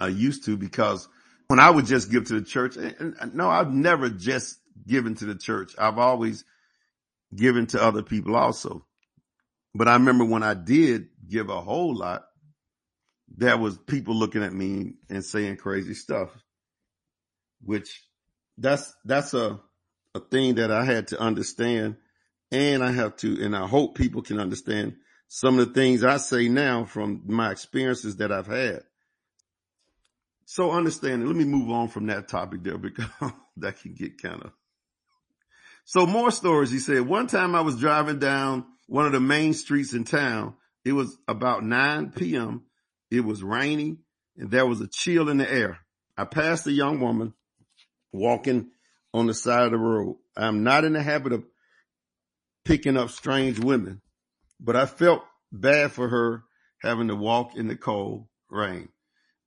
I 0.01 0.09
used 0.09 0.45
to 0.47 0.57
because 0.57 1.09
when 1.47 1.61
I 1.61 1.71
would 1.71 1.87
just 1.87 2.11
give 2.11 2.27
to 2.27 2.41
the 2.41 2.45
church, 2.45 2.77
and, 2.77 3.15
and 3.21 3.35
no, 3.37 3.49
I've 3.49 3.71
never 3.71 4.09
just 4.09 4.58
given 4.87 5.15
to 5.17 5.25
the 5.25 5.35
church. 5.35 5.75
I've 5.79 5.99
always 5.99 6.45
given 7.35 7.67
to 7.69 7.83
other 7.83 8.03
people 8.03 8.37
also. 8.37 8.85
But 9.75 9.89
I 9.89 9.95
remember 9.95 10.25
when 10.25 10.43
I 10.43 10.55
did 10.55 11.09
give 11.29 11.51
a 11.51 11.61
whole 11.61 11.95
lot, 11.95 12.25
there 13.37 13.59
was 13.59 13.77
people 13.77 14.15
looking 14.15 14.43
at 14.43 14.53
me 14.53 14.95
and 15.11 15.25
saying 15.25 15.59
crazy 15.59 15.95
stuff, 15.95 16.31
which 17.61 18.03
that's, 18.57 18.95
that's 19.05 19.35
a, 19.35 19.61
a 20.15 20.21
thing 20.21 20.57
that 20.57 20.71
I 20.71 20.85
had 20.85 21.09
to 21.09 21.21
understand 21.21 21.97
and 22.51 22.83
I 22.83 22.91
have 22.93 23.17
to, 23.17 23.45
and 23.45 23.55
I 23.55 23.67
hope 23.67 23.97
people 23.97 24.23
can 24.23 24.41
understand 24.41 24.97
some 25.29 25.59
of 25.59 25.69
the 25.69 25.75
things 25.75 26.03
I 26.03 26.17
say 26.17 26.49
now 26.49 26.85
from 26.85 27.23
my 27.27 27.51
experiences 27.51 28.17
that 28.17 28.33
I've 28.33 28.47
had. 28.47 28.81
So 30.47 30.71
understanding, 30.71 31.29
let 31.29 31.37
me 31.37 31.45
move 31.45 31.71
on 31.71 31.89
from 31.89 32.07
that 32.07 32.29
topic 32.29 32.63
there 32.63 32.79
because 32.79 33.05
that 33.59 33.81
can 33.81 33.93
get 33.93 34.21
kind 34.21 34.43
of. 34.43 34.53
So 35.89 36.05
more 36.05 36.31
stories. 36.31 36.71
He 36.71 36.81
said, 36.81 37.09
one 37.09 37.29
time 37.29 37.55
I 37.55 37.63
was 37.63 37.79
driving 37.79 38.19
down 38.19 38.67
one 38.89 39.07
of 39.07 39.13
the 39.13 39.21
main 39.21 39.55
streets 39.55 39.95
in 39.95 40.05
town. 40.05 40.53
It 40.85 40.93
was 40.93 41.17
about 41.27 41.65
9 41.65 42.11
p.m. 42.11 42.65
It 43.11 43.21
was 43.21 43.43
rainy 43.43 43.97
and 44.37 44.51
there 44.51 44.67
was 44.67 44.83
a 44.83 44.87
chill 44.87 45.31
in 45.31 45.39
the 45.39 45.51
air. 45.51 45.79
I 46.15 46.27
passed 46.27 46.67
a 46.67 46.73
young 46.73 47.01
woman 47.01 47.33
walking 48.13 48.69
on 49.15 49.29
the 49.29 49.33
side 49.33 49.63
of 49.63 49.71
the 49.71 49.79
road. 49.79 50.19
I'm 50.37 50.63
not 50.63 50.85
in 50.85 50.93
the 50.93 51.03
habit 51.03 51.33
of 51.33 51.47
picking 52.67 52.99
up 52.99 53.09
strange 53.09 53.59
women, 53.59 54.03
but 54.61 54.77
I 54.77 54.85
felt 54.85 55.23
bad 55.51 55.93
for 55.93 56.07
her 56.07 56.43
having 56.83 57.09
to 57.09 57.17
walk 57.17 57.57
in 57.57 57.67
the 57.67 57.77
cold 57.77 58.27
rain. 58.51 58.91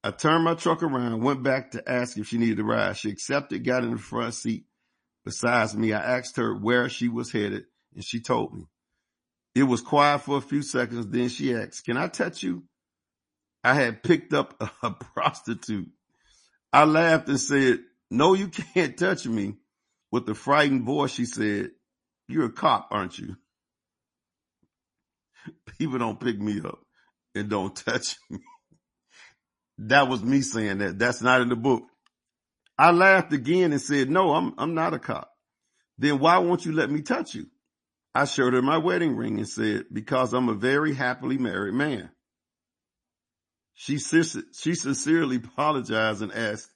I 0.03 0.09
turned 0.09 0.43
my 0.43 0.55
truck 0.55 0.81
around, 0.81 1.21
went 1.21 1.43
back 1.43 1.69
to 1.73 1.87
ask 1.87 2.17
if 2.17 2.29
she 2.29 2.39
needed 2.39 2.61
a 2.61 2.63
ride. 2.63 2.97
She 2.97 3.11
accepted, 3.11 3.63
got 3.63 3.83
in 3.83 3.91
the 3.91 3.99
front 3.99 4.33
seat 4.33 4.65
besides 5.25 5.75
me. 5.75 5.93
I 5.93 6.17
asked 6.17 6.37
her 6.37 6.55
where 6.55 6.89
she 6.89 7.07
was 7.07 7.31
headed 7.31 7.65
and 7.93 8.03
she 8.03 8.19
told 8.19 8.53
me. 8.53 8.65
It 9.53 9.63
was 9.63 9.81
quiet 9.81 10.21
for 10.21 10.37
a 10.37 10.41
few 10.41 10.61
seconds. 10.61 11.07
Then 11.07 11.29
she 11.29 11.53
asked, 11.53 11.85
can 11.85 11.97
I 11.97 12.07
touch 12.07 12.41
you? 12.43 12.63
I 13.63 13.73
had 13.73 14.03
picked 14.03 14.33
up 14.33 14.61
a, 14.81 14.91
prostitute. 15.13 15.89
I 16.73 16.85
laughed 16.85 17.27
and 17.27 17.39
said, 17.39 17.79
no, 18.09 18.33
you 18.33 18.47
can't 18.47 18.97
touch 18.97 19.25
me. 19.25 19.55
With 20.11 20.27
a 20.29 20.35
frightened 20.35 20.83
voice, 20.83 21.11
she 21.11 21.25
said, 21.25 21.71
you're 22.27 22.45
a 22.45 22.51
cop, 22.51 22.89
aren't 22.91 23.17
you? 23.17 23.37
People 25.77 25.99
don't 25.99 26.19
pick 26.19 26.39
me 26.39 26.59
up 26.63 26.79
and 27.35 27.49
don't 27.49 27.75
touch 27.85 28.17
me. 28.29 28.39
That 29.77 30.07
was 30.07 30.21
me 30.23 30.41
saying 30.41 30.79
that. 30.79 30.99
That's 30.99 31.21
not 31.21 31.41
in 31.41 31.49
the 31.49 31.55
book. 31.55 31.83
I 32.81 32.89
laughed 32.89 33.31
again 33.31 33.73
and 33.73 33.79
said, 33.79 34.09
no, 34.09 34.33
I'm, 34.33 34.55
I'm 34.57 34.73
not 34.73 34.95
a 34.95 34.97
cop. 34.97 35.29
Then 35.99 36.17
why 36.17 36.39
won't 36.39 36.65
you 36.65 36.71
let 36.71 36.89
me 36.89 37.03
touch 37.03 37.35
you? 37.35 37.45
I 38.15 38.25
showed 38.25 38.53
her 38.53 38.61
my 38.63 38.79
wedding 38.79 39.15
ring 39.15 39.37
and 39.37 39.47
said, 39.47 39.85
because 39.93 40.33
I'm 40.33 40.49
a 40.49 40.55
very 40.55 40.95
happily 40.95 41.37
married 41.37 41.75
man. 41.75 42.09
She, 43.75 43.99
she 43.99 44.73
sincerely 44.73 45.35
apologized 45.43 46.23
and 46.23 46.31
asked, 46.31 46.71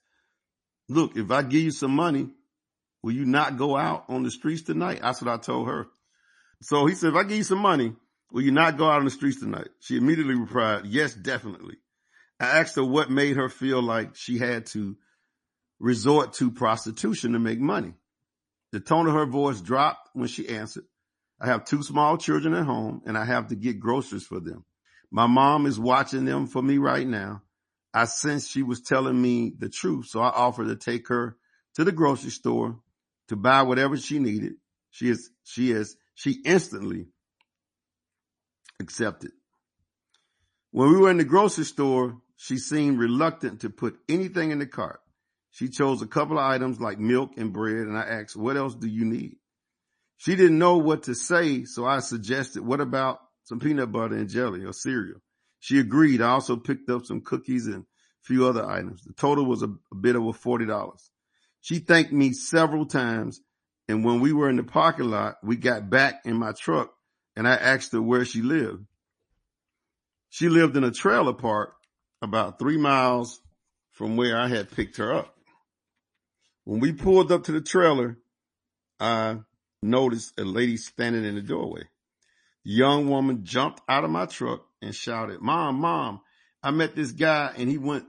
look, 0.87 1.17
if 1.17 1.31
I 1.31 1.41
give 1.41 1.63
you 1.63 1.71
some 1.71 1.95
money, 1.95 2.29
will 3.01 3.13
you 3.13 3.25
not 3.25 3.57
go 3.57 3.75
out 3.75 4.05
on 4.07 4.21
the 4.21 4.29
streets 4.29 4.61
tonight? 4.61 4.99
That's 5.01 5.23
what 5.23 5.33
I 5.33 5.41
told 5.41 5.69
her. 5.69 5.87
So 6.61 6.85
he 6.85 6.93
said, 6.93 7.13
if 7.13 7.15
I 7.15 7.23
give 7.23 7.37
you 7.37 7.43
some 7.43 7.57
money, 7.57 7.95
will 8.31 8.43
you 8.43 8.51
not 8.51 8.77
go 8.77 8.87
out 8.91 8.99
on 8.99 9.05
the 9.05 9.09
streets 9.11 9.39
tonight? 9.39 9.69
She 9.79 9.97
immediately 9.97 10.35
replied, 10.35 10.85
yes, 10.85 11.15
definitely. 11.15 11.77
I 12.39 12.59
asked 12.59 12.75
her 12.75 12.85
what 12.85 13.09
made 13.09 13.37
her 13.37 13.49
feel 13.49 13.81
like 13.81 14.15
she 14.15 14.37
had 14.37 14.67
to 14.67 14.97
resort 15.79 16.33
to 16.33 16.51
prostitution 16.51 17.33
to 17.33 17.39
make 17.39 17.59
money. 17.59 17.93
The 18.71 18.79
tone 18.79 19.07
of 19.07 19.13
her 19.13 19.25
voice 19.25 19.61
dropped 19.61 20.09
when 20.13 20.27
she 20.27 20.49
answered. 20.49 20.85
I 21.39 21.47
have 21.47 21.65
two 21.65 21.83
small 21.83 22.17
children 22.17 22.53
at 22.53 22.65
home 22.65 23.01
and 23.05 23.17
I 23.17 23.25
have 23.25 23.47
to 23.47 23.55
get 23.55 23.79
groceries 23.79 24.25
for 24.25 24.39
them. 24.39 24.65
My 25.11 25.27
mom 25.27 25.65
is 25.65 25.79
watching 25.79 26.25
them 26.25 26.47
for 26.47 26.61
me 26.61 26.77
right 26.77 27.07
now. 27.07 27.41
I 27.93 28.05
sensed 28.05 28.51
she 28.51 28.63
was 28.63 28.81
telling 28.81 29.21
me 29.21 29.53
the 29.57 29.69
truth, 29.69 30.07
so 30.07 30.19
I 30.19 30.29
offered 30.29 30.67
to 30.67 30.75
take 30.75 31.07
her 31.07 31.37
to 31.75 31.83
the 31.83 31.91
grocery 31.91 32.31
store 32.31 32.79
to 33.29 33.35
buy 33.35 33.61
whatever 33.63 33.97
she 33.97 34.19
needed. 34.19 34.55
She 34.91 35.09
is, 35.09 35.29
she 35.43 35.71
is, 35.71 35.95
she 36.13 36.41
instantly 36.45 37.07
accepted. 38.79 39.31
When 40.71 40.89
we 40.89 40.97
were 40.97 41.11
in 41.11 41.17
the 41.17 41.23
grocery 41.23 41.63
store, 41.63 42.17
she 42.35 42.57
seemed 42.57 42.99
reluctant 42.99 43.61
to 43.61 43.69
put 43.69 43.97
anything 44.09 44.51
in 44.51 44.59
the 44.59 44.65
cart. 44.65 44.99
She 45.55 45.69
chose 45.69 46.01
a 46.01 46.07
couple 46.07 46.37
of 46.37 46.43
items 46.43 46.81
like 46.81 46.99
milk 46.99 47.31
and 47.37 47.53
bread 47.53 47.87
and 47.87 47.97
I 47.97 48.01
asked, 48.01 48.35
what 48.35 48.57
else 48.57 48.75
do 48.75 48.87
you 48.87 49.05
need? 49.05 49.37
She 50.17 50.35
didn't 50.35 50.59
know 50.59 50.79
what 50.79 51.03
to 51.03 51.15
say. 51.15 51.63
So 51.63 51.85
I 51.85 51.99
suggested, 51.99 52.61
what 52.61 52.81
about 52.81 53.19
some 53.45 53.61
peanut 53.61 53.89
butter 53.89 54.15
and 54.15 54.27
jelly 54.27 54.65
or 54.65 54.73
cereal? 54.73 55.21
She 55.61 55.79
agreed. 55.79 56.21
I 56.21 56.31
also 56.31 56.57
picked 56.57 56.89
up 56.89 57.05
some 57.05 57.21
cookies 57.21 57.67
and 57.67 57.83
a 57.83 57.85
few 58.23 58.45
other 58.45 58.65
items. 58.69 59.03
The 59.03 59.13
total 59.13 59.45
was 59.45 59.61
a, 59.61 59.69
a 59.93 59.95
bit 59.95 60.17
over 60.17 60.37
$40. 60.37 60.91
She 61.61 61.79
thanked 61.79 62.11
me 62.11 62.33
several 62.33 62.85
times. 62.85 63.39
And 63.87 64.03
when 64.03 64.19
we 64.19 64.33
were 64.33 64.49
in 64.49 64.57
the 64.57 64.63
parking 64.63 65.09
lot, 65.09 65.37
we 65.41 65.55
got 65.55 65.89
back 65.89 66.15
in 66.25 66.35
my 66.35 66.51
truck 66.51 66.91
and 67.37 67.47
I 67.47 67.55
asked 67.55 67.93
her 67.93 68.01
where 68.01 68.25
she 68.25 68.41
lived. 68.41 68.85
She 70.31 70.49
lived 70.49 70.75
in 70.75 70.83
a 70.83 70.91
trailer 70.91 71.31
park 71.31 71.75
about 72.21 72.59
three 72.59 72.77
miles 72.77 73.39
from 73.91 74.17
where 74.17 74.37
I 74.37 74.49
had 74.49 74.69
picked 74.69 74.97
her 74.97 75.13
up. 75.13 75.34
When 76.65 76.79
we 76.79 76.93
pulled 76.93 77.31
up 77.31 77.43
to 77.45 77.51
the 77.51 77.61
trailer, 77.61 78.17
I 78.99 79.39
noticed 79.81 80.39
a 80.39 80.43
lady 80.43 80.77
standing 80.77 81.23
in 81.23 81.35
the 81.35 81.41
doorway. 81.41 81.83
Young 82.63 83.07
woman 83.07 83.45
jumped 83.45 83.81
out 83.87 84.03
of 84.03 84.09
my 84.09 84.25
truck 84.25 84.65
and 84.81 84.93
shouted, 84.93 85.41
mom, 85.41 85.75
mom, 85.75 86.21
I 86.63 86.71
met 86.71 86.95
this 86.95 87.11
guy 87.11 87.53
and 87.55 87.69
he 87.69 87.77
went 87.77 88.05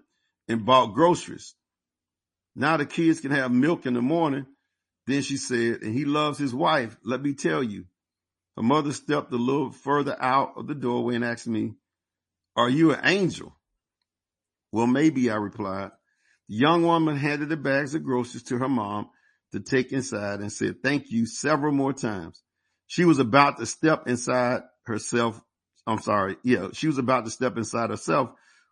and 0.48 0.64
bought 0.64 0.94
groceries. 0.94 1.54
Now 2.54 2.78
the 2.78 2.86
kids 2.86 3.20
can 3.20 3.30
have 3.32 3.52
milk 3.52 3.84
in 3.84 3.92
the 3.92 4.00
morning. 4.00 4.46
Then 5.06 5.20
she 5.20 5.36
said, 5.36 5.82
and 5.82 5.94
he 5.94 6.06
loves 6.06 6.38
his 6.38 6.54
wife. 6.54 6.96
Let 7.04 7.20
me 7.20 7.34
tell 7.34 7.62
you. 7.62 7.84
Her 8.56 8.62
mother 8.62 8.92
stepped 8.92 9.30
a 9.32 9.36
little 9.36 9.70
further 9.70 10.16
out 10.18 10.54
of 10.56 10.66
the 10.66 10.74
doorway 10.74 11.16
and 11.16 11.24
asked 11.24 11.46
me, 11.46 11.74
are 12.56 12.70
you 12.70 12.92
an 12.92 13.00
angel? 13.04 13.54
Well, 14.72 14.86
maybe, 14.86 15.30
I 15.30 15.36
replied. 15.36 15.90
The 16.48 16.56
young 16.56 16.82
woman 16.82 17.16
handed 17.16 17.48
the 17.48 17.56
bags 17.56 17.94
of 17.94 18.04
groceries 18.04 18.44
to 18.44 18.58
her 18.58 18.68
mom 18.68 19.10
to 19.52 19.60
take 19.60 19.92
inside 19.92 20.40
and 20.40 20.52
said 20.52 20.82
thank 20.82 21.10
you 21.10 21.26
several 21.26 21.72
more 21.72 21.92
times. 21.92 22.42
She 22.86 23.04
was 23.04 23.18
about 23.18 23.58
to 23.58 23.66
step 23.66 24.06
inside 24.06 24.62
herself. 24.84 25.40
I'm 25.86 25.98
sorry. 26.00 26.36
Yeah, 26.44 26.68
she 26.72 26.86
was 26.86 26.98
about 26.98 27.24
to 27.24 27.30
step 27.30 27.56
inside 27.56 27.90
herself 27.90 28.30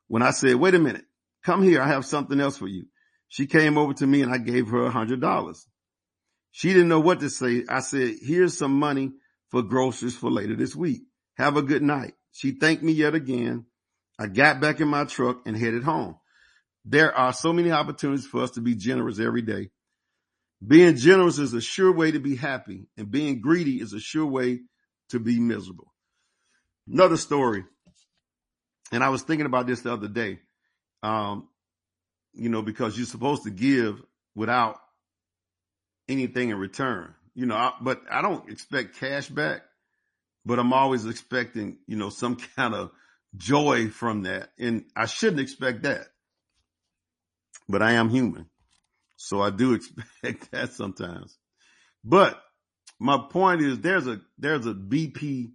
when 0.09 0.23
I 0.23 0.31
said, 0.31 0.57
wait 0.57 0.75
a 0.75 0.79
minute, 0.79 1.05
come 1.45 1.63
here. 1.63 1.81
I 1.81 1.89
have 1.89 2.05
something 2.05 2.41
else 2.41 2.57
for 2.57 2.69
you. 2.69 2.87
She 3.29 3.47
came 3.47 3.79
over 3.79 3.95
to 3.95 4.07
me 4.07 4.23
and 4.23 4.33
I 4.33 4.39
gave 4.39 4.69
her 4.69 4.85
a 4.85 4.91
hundred 4.91 5.21
dollars. 5.21 5.67
She 6.53 6.69
didn't 6.73 6.89
know 6.89 7.01
what 7.01 7.21
to 7.21 7.31
say. 7.31 7.65
I 7.69 7.81
said, 7.81 8.15
here's 8.21 8.57
some 8.57 8.79
money 8.79 9.13
for 9.51 9.63
groceries 9.63 10.17
for 10.17 10.31
later 10.31 10.55
this 10.55 10.77
week. 10.77 11.03
Have 11.37 11.57
a 11.57 11.63
good 11.63 11.83
night. 11.83 12.15
She 12.31 12.53
thanked 12.53 12.85
me 12.85 12.93
yet 12.93 13.15
again. 13.15 13.67
I 14.19 14.29
got 14.29 14.61
back 14.61 14.81
in 14.81 14.87
my 14.87 15.05
truck 15.05 15.43
and 15.47 15.57
headed 15.57 15.83
home. 15.83 16.17
There 16.85 17.14
are 17.14 17.33
so 17.33 17.53
many 17.53 17.70
opportunities 17.70 18.27
for 18.27 18.42
us 18.42 18.53
to 18.53 18.61
be 18.61 18.75
generous 18.75 19.18
every 19.18 19.42
day. 19.42 19.70
Being 20.66 20.97
generous 20.97 21.38
is 21.38 21.53
a 21.53 21.61
sure 21.61 21.92
way 21.92 22.11
to 22.11 22.18
be 22.18 22.37
happy 22.37 22.87
and 22.97 23.11
being 23.11 23.40
greedy 23.40 23.81
is 23.81 23.92
a 23.92 24.01
sure 24.01 24.27
way 24.27 24.61
to 25.11 25.18
be 25.18 25.38
miserable. 25.38 25.92
Another 26.90 27.16
story. 27.16 27.64
And 28.92 29.03
I 29.03 29.09
was 29.09 29.23
thinking 29.23 29.47
about 29.47 29.66
this 29.66 29.81
the 29.81 29.92
other 29.92 30.09
day. 30.09 30.40
Um, 31.03 31.49
you 32.33 32.49
know, 32.49 32.62
because 32.62 32.97
you're 32.97 33.07
supposed 33.07 33.44
to 33.44 33.51
give 33.51 34.03
without 34.35 34.79
anything 36.09 36.51
in 36.51 36.59
return, 36.59 37.14
you 37.35 37.47
know, 37.47 37.57
I, 37.57 37.73
but 37.81 38.03
I 38.11 38.23
don't 38.23 38.49
expect 38.51 38.99
cash 38.99 39.29
back, 39.29 39.62
but 40.44 40.59
I'm 40.59 40.73
always 40.73 41.07
expecting, 41.07 41.79
you 41.87 41.97
know, 41.97 42.09
some 42.09 42.37
kind 42.57 42.75
of 42.75 42.90
joy 43.37 43.88
from 43.88 44.23
that. 44.23 44.51
And 44.59 44.85
I 44.97 45.07
shouldn't 45.07 45.40
expect 45.40 45.83
that, 45.83 46.07
but 47.68 47.83
I 47.83 47.92
am 47.92 48.11
human. 48.11 48.46
So 49.16 49.40
I 49.40 49.50
do 49.50 49.74
expect 49.74 50.50
that 50.53 50.72
sometimes. 50.72 51.38
But 52.05 52.40
my 53.00 53.18
point 53.31 53.62
is 53.62 53.81
there's 53.81 54.07
a, 54.07 54.20
there's 54.38 54.66
a 54.66 54.74
BP 54.74 55.53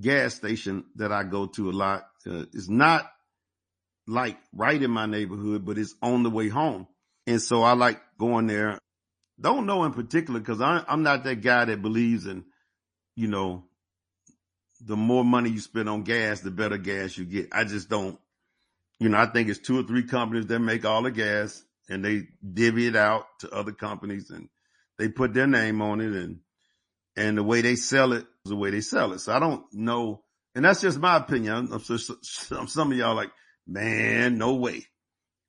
gas 0.00 0.34
station 0.34 0.84
that 0.96 1.12
I 1.12 1.24
go 1.24 1.46
to 1.46 1.70
a 1.70 1.72
lot. 1.72 2.04
Uh, 2.26 2.44
it's 2.52 2.68
not 2.68 3.10
like 4.06 4.38
right 4.52 4.82
in 4.82 4.90
my 4.90 5.06
neighborhood, 5.06 5.64
but 5.64 5.78
it's 5.78 5.94
on 6.02 6.22
the 6.22 6.30
way 6.30 6.48
home. 6.48 6.86
And 7.26 7.40
so 7.40 7.62
I 7.62 7.72
like 7.72 8.00
going 8.18 8.46
there. 8.46 8.78
Don't 9.40 9.66
know 9.66 9.84
in 9.84 9.92
particular 9.92 10.40
because 10.40 10.60
I'm 10.60 11.02
not 11.02 11.24
that 11.24 11.40
guy 11.40 11.64
that 11.64 11.80
believes 11.80 12.26
in, 12.26 12.44
you 13.16 13.28
know, 13.28 13.64
the 14.80 14.96
more 14.96 15.24
money 15.24 15.50
you 15.50 15.60
spend 15.60 15.88
on 15.88 16.02
gas, 16.02 16.40
the 16.40 16.50
better 16.50 16.78
gas 16.78 17.16
you 17.16 17.24
get. 17.24 17.48
I 17.52 17.64
just 17.64 17.88
don't, 17.88 18.18
you 19.00 19.08
know, 19.08 19.18
I 19.18 19.26
think 19.26 19.48
it's 19.48 19.58
two 19.58 19.80
or 19.80 19.82
three 19.82 20.04
companies 20.04 20.46
that 20.46 20.60
make 20.60 20.84
all 20.84 21.02
the 21.02 21.10
gas 21.10 21.64
and 21.88 22.04
they 22.04 22.28
divvy 22.52 22.86
it 22.86 22.96
out 22.96 23.24
to 23.40 23.50
other 23.50 23.72
companies 23.72 24.30
and 24.30 24.48
they 24.98 25.08
put 25.08 25.32
their 25.32 25.46
name 25.46 25.80
on 25.80 26.02
it 26.02 26.12
and, 26.12 26.40
and 27.16 27.38
the 27.38 27.42
way 27.42 27.62
they 27.62 27.76
sell 27.76 28.12
it 28.12 28.26
is 28.44 28.50
the 28.50 28.56
way 28.56 28.70
they 28.70 28.82
sell 28.82 29.12
it. 29.14 29.20
So 29.20 29.32
I 29.32 29.40
don't 29.40 29.64
know. 29.72 30.22
And 30.54 30.64
that's 30.64 30.82
just 30.82 30.98
my 30.98 31.16
opinion. 31.16 31.54
I'm, 31.72 31.72
I'm, 31.72 32.68
some 32.68 32.92
of 32.92 32.98
y'all 32.98 33.14
like, 33.16 33.30
man, 33.66 34.36
no 34.36 34.54
way. 34.54 34.84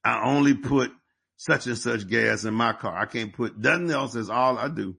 I 0.03 0.23
only 0.23 0.53
put 0.53 0.91
such 1.35 1.67
and 1.67 1.77
such 1.77 2.07
gas 2.07 2.45
in 2.45 2.53
my 2.53 2.71
car. 2.71 2.97
I 2.97 3.05
can't 3.05 3.33
put 3.33 3.57
nothing 3.57 3.91
else 3.91 4.15
as 4.15 4.29
all 4.29 4.57
I 4.57 4.69
do. 4.69 4.95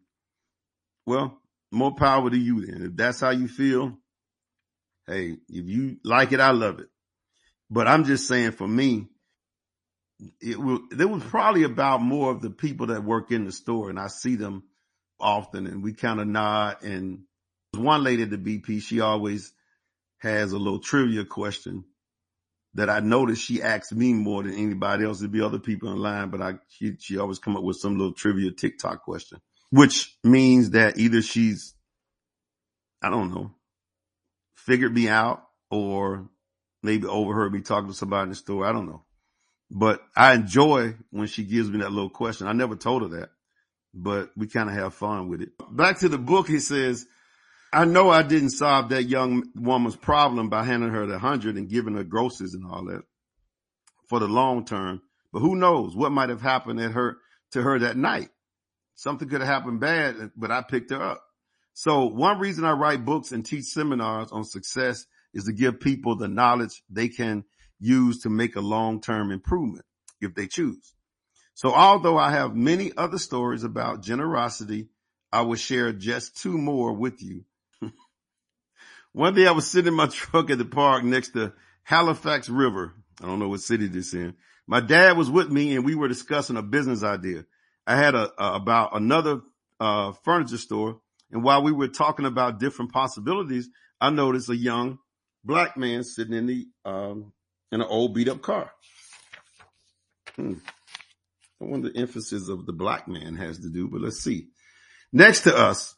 Well, 1.06 1.38
more 1.70 1.94
power 1.94 2.28
to 2.28 2.36
you 2.36 2.66
then. 2.66 2.82
If 2.82 2.96
that's 2.96 3.20
how 3.20 3.30
you 3.30 3.48
feel, 3.48 3.96
hey, 5.06 5.38
if 5.48 5.66
you 5.66 5.96
like 6.04 6.32
it, 6.32 6.40
I 6.40 6.50
love 6.50 6.80
it. 6.80 6.88
But 7.72 7.88
I'm 7.88 8.04
just 8.04 8.28
saying 8.28 8.52
for 8.52 8.68
me, 8.68 9.06
it 10.42 10.60
was, 10.60 10.80
there 10.90 11.08
was 11.08 11.24
probably 11.24 11.62
about 11.62 12.02
more 12.02 12.30
of 12.30 12.42
the 12.42 12.50
people 12.50 12.88
that 12.88 13.02
work 13.02 13.32
in 13.32 13.46
the 13.46 13.52
store 13.52 13.88
and 13.88 13.98
I 13.98 14.08
see 14.08 14.36
them 14.36 14.64
often 15.18 15.66
and 15.66 15.82
we 15.82 15.94
kind 15.94 16.20
of 16.20 16.26
nod 16.26 16.82
and 16.82 17.20
one 17.74 18.04
lady 18.04 18.24
at 18.24 18.30
the 18.30 18.36
BP, 18.36 18.82
she 18.82 19.00
always 19.00 19.54
has 20.18 20.52
a 20.52 20.58
little 20.58 20.80
trivia 20.80 21.24
question 21.24 21.84
that 22.74 22.90
I 22.90 23.00
noticed 23.00 23.42
she 23.42 23.62
asked 23.62 23.94
me 23.94 24.12
more 24.12 24.42
than 24.42 24.52
anybody 24.52 25.06
else. 25.06 25.20
There'd 25.20 25.32
be 25.32 25.40
other 25.40 25.58
people 25.58 25.90
in 25.92 25.98
line, 25.98 26.28
but 26.28 26.42
I, 26.42 26.54
she, 26.68 26.96
she 26.98 27.16
always 27.16 27.38
come 27.38 27.56
up 27.56 27.62
with 27.62 27.78
some 27.78 27.96
little 27.96 28.12
trivia 28.12 28.50
TikTok 28.50 29.02
question, 29.02 29.40
which 29.70 30.14
means 30.22 30.72
that 30.72 30.98
either 30.98 31.22
she's, 31.22 31.74
I 33.02 33.08
don't 33.08 33.32
know, 33.32 33.54
figured 34.56 34.94
me 34.94 35.08
out 35.08 35.42
or 35.70 36.28
maybe 36.82 37.06
overheard 37.06 37.52
me 37.52 37.60
talking 37.60 37.88
to 37.88 37.94
somebody 37.94 38.24
in 38.24 38.28
the 38.30 38.34
store. 38.34 38.66
I 38.66 38.72
don't 38.72 38.86
know, 38.86 39.02
but 39.70 40.02
I 40.16 40.34
enjoy 40.34 40.96
when 41.10 41.26
she 41.26 41.44
gives 41.44 41.70
me 41.70 41.78
that 41.78 41.92
little 41.92 42.10
question. 42.10 42.46
I 42.46 42.52
never 42.52 42.76
told 42.76 43.02
her 43.02 43.20
that, 43.20 43.30
but 43.94 44.30
we 44.36 44.46
kind 44.46 44.68
of 44.68 44.74
have 44.74 44.94
fun 44.94 45.28
with 45.28 45.42
it. 45.42 45.50
Back 45.70 45.98
to 45.98 46.08
the 46.08 46.18
book. 46.18 46.48
He 46.48 46.58
says, 46.60 47.06
I 47.72 47.84
know 47.84 48.10
I 48.10 48.22
didn't 48.22 48.50
solve 48.50 48.90
that 48.90 49.04
young 49.04 49.44
woman's 49.54 49.96
problem 49.96 50.50
by 50.50 50.64
handing 50.64 50.90
her 50.90 51.06
the 51.06 51.18
hundred 51.18 51.56
and 51.56 51.68
giving 51.68 51.94
her 51.94 52.04
groceries 52.04 52.54
and 52.54 52.66
all 52.70 52.84
that 52.86 53.02
for 54.08 54.18
the 54.18 54.28
long 54.28 54.64
term. 54.64 55.00
But 55.32 55.40
who 55.40 55.56
knows 55.56 55.96
what 55.96 56.12
might 56.12 56.28
have 56.28 56.42
happened 56.42 56.80
at 56.80 56.92
her 56.92 57.16
to 57.52 57.62
her 57.62 57.78
that 57.78 57.96
night? 57.96 58.28
Something 58.94 59.28
could 59.28 59.40
have 59.40 59.48
happened 59.48 59.80
bad, 59.80 60.32
but 60.36 60.50
I 60.50 60.60
picked 60.60 60.90
her 60.90 61.02
up. 61.02 61.24
So 61.72 62.04
one 62.04 62.38
reason 62.38 62.66
I 62.66 62.72
write 62.72 63.06
books 63.06 63.32
and 63.32 63.44
teach 63.44 63.64
seminars 63.64 64.30
on 64.30 64.44
success 64.44 65.06
is 65.34 65.44
to 65.44 65.52
give 65.52 65.80
people 65.80 66.16
the 66.16 66.28
knowledge 66.28 66.82
they 66.90 67.08
can 67.08 67.44
use 67.78 68.20
to 68.22 68.30
make 68.30 68.56
a 68.56 68.60
long-term 68.60 69.30
improvement 69.30 69.84
if 70.20 70.34
they 70.34 70.46
choose. 70.46 70.94
So 71.54 71.72
although 71.72 72.18
I 72.18 72.30
have 72.30 72.54
many 72.54 72.92
other 72.96 73.18
stories 73.18 73.64
about 73.64 74.02
generosity, 74.02 74.88
I 75.32 75.42
will 75.42 75.56
share 75.56 75.92
just 75.92 76.36
two 76.36 76.56
more 76.56 76.92
with 76.92 77.22
you 77.22 77.44
one 79.12 79.34
day 79.34 79.46
I 79.46 79.52
was 79.52 79.68
sitting 79.68 79.88
in 79.88 79.94
my 79.94 80.06
truck 80.12 80.50
at 80.50 80.58
the 80.58 80.64
park 80.64 81.04
next 81.04 81.30
to 81.30 81.52
Halifax 81.82 82.48
River. 82.48 82.94
I 83.22 83.26
don't 83.26 83.38
know 83.38 83.48
what 83.48 83.60
city 83.60 83.86
this 83.88 84.14
in. 84.14 84.34
My 84.66 84.80
dad 84.80 85.16
was 85.16 85.30
with 85.30 85.50
me 85.50 85.74
and 85.76 85.84
we 85.84 85.94
were 85.94 86.08
discussing 86.08 86.56
a 86.56 86.62
business 86.62 87.02
idea. 87.02 87.44
I 87.86 87.96
had 87.96 88.14
a, 88.14 88.30
a 88.38 88.54
about 88.54 88.96
another 88.96 89.40
uh, 89.80 90.12
furniture 90.24 90.58
store. 90.58 91.00
And 91.30 91.42
while 91.42 91.62
we 91.62 91.72
were 91.72 91.88
talking 91.88 92.26
about 92.26 92.60
different 92.60 92.92
possibilities, 92.92 93.68
I 94.00 94.10
noticed 94.10 94.48
a 94.48 94.56
young 94.56 94.98
black 95.44 95.76
man 95.76 96.04
sitting 96.04 96.34
in 96.34 96.46
the, 96.46 96.66
um, 96.84 97.32
in 97.70 97.80
an 97.80 97.86
old 97.88 98.14
beat 98.14 98.28
up 98.28 98.42
car. 98.42 98.70
Hmm. 100.36 100.54
I 101.60 101.64
wonder 101.64 101.90
the 101.90 101.98
emphasis 101.98 102.48
of 102.48 102.66
the 102.66 102.72
black 102.72 103.06
man 103.06 103.36
has 103.36 103.58
to 103.60 103.68
do, 103.68 103.88
but 103.88 104.00
let's 104.00 104.18
see. 104.18 104.48
Next 105.12 105.42
to 105.42 105.56
us, 105.56 105.94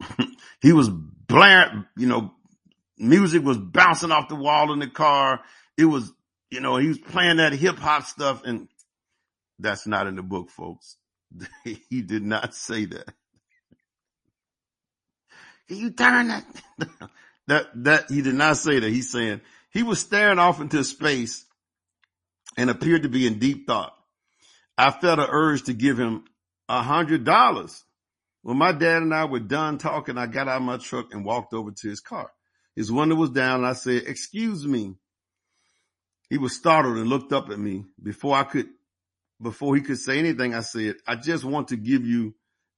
he 0.60 0.72
was 0.72 0.90
blaring, 0.90 1.86
you 1.96 2.06
know, 2.06 2.34
music 2.98 3.42
was 3.42 3.58
bouncing 3.58 4.12
off 4.12 4.28
the 4.28 4.34
wall 4.34 4.72
in 4.72 4.80
the 4.80 4.88
car. 4.88 5.40
It 5.78 5.86
was, 5.86 6.12
you 6.50 6.60
know, 6.60 6.76
he 6.76 6.88
was 6.88 6.98
playing 6.98 7.38
that 7.38 7.52
hip 7.52 7.78
hop 7.78 8.04
stuff 8.04 8.42
and 8.44 8.68
that's 9.58 9.86
not 9.86 10.06
in 10.06 10.16
the 10.16 10.22
book, 10.22 10.50
folks. 10.50 10.96
he 11.64 12.02
did 12.02 12.22
not 12.22 12.54
say 12.54 12.84
that. 12.86 13.14
Can 15.68 15.76
you 15.78 15.90
turn 15.90 16.28
that? 16.28 16.44
that, 17.52 17.66
that, 17.84 18.10
he 18.10 18.22
did 18.22 18.34
not 18.34 18.56
say 18.56 18.78
that. 18.78 18.88
He's 18.88 19.10
saying 19.10 19.42
he 19.70 19.82
was 19.82 20.00
staring 20.00 20.38
off 20.38 20.60
into 20.60 20.82
space 20.84 21.44
and 22.56 22.70
appeared 22.70 23.02
to 23.02 23.10
be 23.10 23.26
in 23.26 23.38
deep 23.38 23.66
thought. 23.66 23.94
I 24.78 24.90
felt 24.90 25.18
an 25.18 25.28
urge 25.28 25.64
to 25.64 25.74
give 25.74 25.98
him 25.98 26.24
a 26.68 26.82
hundred 26.82 27.24
dollars. 27.24 27.84
When 28.40 28.56
my 28.56 28.72
dad 28.72 29.02
and 29.02 29.14
I 29.14 29.26
were 29.26 29.38
done 29.38 29.76
talking, 29.76 30.16
I 30.16 30.26
got 30.26 30.48
out 30.48 30.56
of 30.56 30.62
my 30.62 30.78
truck 30.78 31.12
and 31.12 31.26
walked 31.26 31.52
over 31.52 31.70
to 31.70 31.88
his 31.88 32.00
car. 32.00 32.30
His 32.74 32.90
window 32.90 33.16
was 33.16 33.30
down 33.30 33.60
and 33.60 33.66
I 33.66 33.74
said, 33.74 34.04
excuse 34.06 34.66
me. 34.66 34.94
He 36.30 36.38
was 36.38 36.56
startled 36.56 36.96
and 36.96 37.08
looked 37.08 37.34
up 37.34 37.50
at 37.50 37.58
me 37.58 37.84
before 38.02 38.34
I 38.34 38.44
could, 38.44 38.68
before 39.40 39.76
he 39.76 39.82
could 39.82 39.98
say 39.98 40.18
anything. 40.18 40.54
I 40.54 40.60
said, 40.60 40.96
I 41.06 41.16
just 41.16 41.44
want 41.44 41.68
to 41.68 41.76
give 41.76 42.06
you 42.06 42.34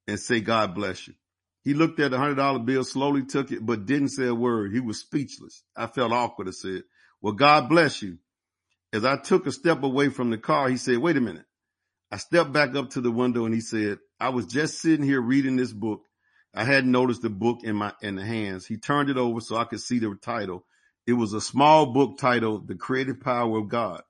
and 0.08 0.18
say, 0.18 0.40
God 0.40 0.74
bless 0.74 1.06
you. 1.06 1.14
He 1.64 1.72
looked 1.72 1.98
at 1.98 2.10
the 2.10 2.18
hundred 2.18 2.36
dollar 2.36 2.58
bill, 2.58 2.84
slowly 2.84 3.24
took 3.24 3.50
it, 3.50 3.64
but 3.64 3.86
didn't 3.86 4.10
say 4.10 4.26
a 4.26 4.34
word. 4.34 4.72
He 4.72 4.80
was 4.80 5.00
speechless. 5.00 5.64
I 5.74 5.86
felt 5.86 6.12
awkward. 6.12 6.48
I 6.48 6.50
said, 6.50 6.82
well, 7.22 7.32
God 7.32 7.70
bless 7.70 8.02
you. 8.02 8.18
As 8.92 9.04
I 9.04 9.16
took 9.16 9.46
a 9.46 9.52
step 9.52 9.82
away 9.82 10.10
from 10.10 10.30
the 10.30 10.38
car, 10.38 10.68
he 10.68 10.76
said, 10.76 10.98
wait 10.98 11.16
a 11.16 11.20
minute. 11.20 11.46
I 12.12 12.18
stepped 12.18 12.52
back 12.52 12.76
up 12.76 12.90
to 12.90 13.00
the 13.00 13.10
window 13.10 13.46
and 13.46 13.54
he 13.54 13.60
said, 13.62 13.98
I 14.20 14.28
was 14.28 14.46
just 14.46 14.78
sitting 14.80 15.04
here 15.04 15.20
reading 15.20 15.56
this 15.56 15.72
book. 15.72 16.02
I 16.54 16.64
hadn't 16.64 16.92
noticed 16.92 17.22
the 17.22 17.30
book 17.30 17.64
in 17.64 17.74
my, 17.74 17.92
in 18.02 18.14
the 18.14 18.24
hands. 18.24 18.66
He 18.66 18.76
turned 18.76 19.10
it 19.10 19.16
over 19.16 19.40
so 19.40 19.56
I 19.56 19.64
could 19.64 19.80
see 19.80 19.98
the 19.98 20.16
title. 20.22 20.64
It 21.06 21.14
was 21.14 21.32
a 21.32 21.40
small 21.40 21.92
book 21.92 22.18
titled 22.18 22.68
The 22.68 22.76
Creative 22.76 23.18
Power 23.18 23.58
of 23.58 23.68
God. 23.68 24.02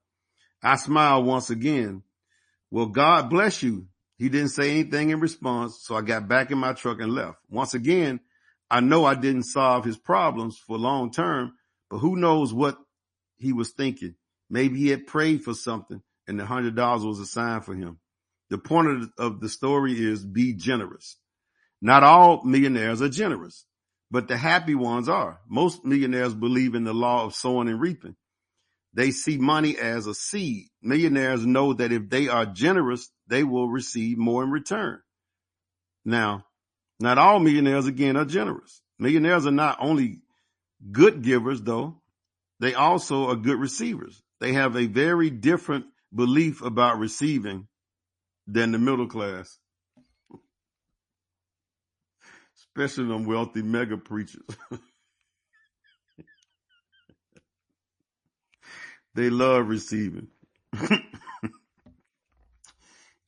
I 0.63 0.77
smiled 0.77 1.25
once 1.25 1.51
again. 1.51 2.03
Well, 2.71 2.87
God 2.87 3.31
bless 3.31 3.63
you. 3.63 3.87
He 4.25 4.31
didn't 4.31 4.53
say 4.53 4.71
anything 4.71 5.11
in 5.11 5.21
response. 5.21 5.81
So 5.83 5.95
I 5.97 6.01
got 6.01 6.29
back 6.29 6.51
in 6.51 6.57
my 6.57 6.73
truck 6.73 6.99
and 6.99 7.13
left. 7.13 7.37
Once 7.51 7.75
again, 7.75 8.21
I 8.71 8.81
know 8.81 9.05
I 9.05 9.15
didn't 9.15 9.43
solve 9.43 9.85
his 9.85 9.99
problems 9.99 10.57
for 10.57 10.79
long 10.79 11.11
term, 11.11 11.53
but 11.91 11.99
who 11.99 12.17
knows 12.17 12.51
what 12.51 12.79
he 13.37 13.53
was 13.53 13.73
thinking. 13.73 14.15
Maybe 14.49 14.79
he 14.79 14.89
had 14.89 15.07
prayed 15.07 15.45
for 15.45 15.53
something 15.53 16.01
and 16.27 16.41
the 16.41 16.47
hundred 16.47 16.75
dollars 16.75 17.05
was 17.05 17.21
a 17.21 17.27
sign 17.27 17.61
for 17.61 17.75
him. 17.75 17.99
The 18.49 18.57
point 18.57 18.89
of, 18.89 19.13
of 19.19 19.41
the 19.41 19.49
story 19.51 19.93
is 19.93 20.25
be 20.25 20.55
generous. 20.55 21.19
Not 21.83 22.03
all 22.03 22.45
millionaires 22.45 23.03
are 23.03 23.11
generous, 23.11 23.67
but 24.11 24.27
the 24.27 24.39
happy 24.39 24.75
ones 24.75 25.07
are. 25.07 25.39
Most 25.47 25.85
millionaires 25.85 26.33
believe 26.33 26.75
in 26.75 26.85
the 26.85 26.95
law 26.95 27.27
of 27.27 27.35
sowing 27.35 27.69
and 27.69 27.79
reaping. 27.79 28.17
They 28.95 29.11
see 29.11 29.39
money 29.39 29.77
as 29.77 30.07
a 30.07 30.15
seed. 30.15 30.69
Millionaires 30.81 31.45
know 31.45 31.75
that 31.75 31.93
if 31.93 32.09
they 32.09 32.29
are 32.29 32.47
generous, 32.47 33.11
they 33.27 33.43
will 33.43 33.69
receive 33.69 34.17
more 34.17 34.45
in 34.45 34.51
return. 34.51 35.01
Now, 36.05 36.47
not 37.01 37.19
all 37.19 37.41
millionaires 37.41 37.87
again 37.87 38.17
are 38.17 38.25
generous. 38.25 38.83
Millionaires 38.99 39.47
are 39.47 39.51
not 39.51 39.79
only 39.81 40.21
good 40.93 41.23
givers 41.23 41.61
though, 41.61 42.01
they 42.61 42.75
also 42.75 43.31
are 43.31 43.37
good 43.37 43.59
receivers. 43.59 44.23
They 44.41 44.53
have 44.53 44.77
a 44.77 44.87
very 44.87 45.29
different 45.29 45.87
belief 46.15 46.63
about 46.63 46.99
receiving 46.99 47.67
than 48.47 48.71
the 48.71 48.79
middle 48.79 49.09
class. 49.09 49.59
Especially 52.57 53.09
them 53.09 53.25
wealthy 53.25 53.63
mega 53.63 53.97
preachers. 53.97 54.45
they 59.15 59.31
love 59.31 59.69
receiving. 59.69 60.29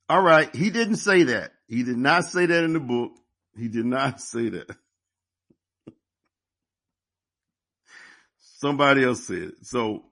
All 0.08 0.22
right. 0.22 0.54
He 0.54 0.70
didn't 0.70 0.96
say 0.96 1.24
that. 1.24 1.52
He 1.68 1.82
did 1.82 1.96
not 1.96 2.24
say 2.24 2.46
that 2.46 2.64
in 2.64 2.72
the 2.72 2.80
book. 2.80 3.12
He 3.56 3.68
did 3.68 3.86
not 3.86 4.20
say 4.32 4.50
that. 4.50 4.70
Somebody 8.38 9.04
else 9.04 9.26
said. 9.26 9.36
It. 9.38 9.66
So 9.66 10.04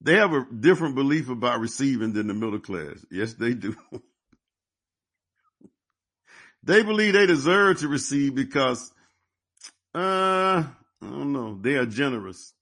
they 0.00 0.16
have 0.16 0.32
a 0.32 0.46
different 0.58 0.94
belief 0.94 1.28
about 1.28 1.60
receiving 1.60 2.12
than 2.12 2.28
the 2.28 2.34
middle 2.34 2.60
class. 2.60 3.04
Yes, 3.10 3.34
they 3.34 3.54
do. 3.54 3.76
they 6.62 6.82
believe 6.82 7.14
they 7.14 7.26
deserve 7.26 7.80
to 7.80 7.88
receive 7.88 8.34
because, 8.34 8.92
uh, 9.94 10.62
I 10.62 10.66
don't 11.00 11.32
know, 11.32 11.58
they 11.60 11.74
are 11.74 11.86
generous. 11.86 12.52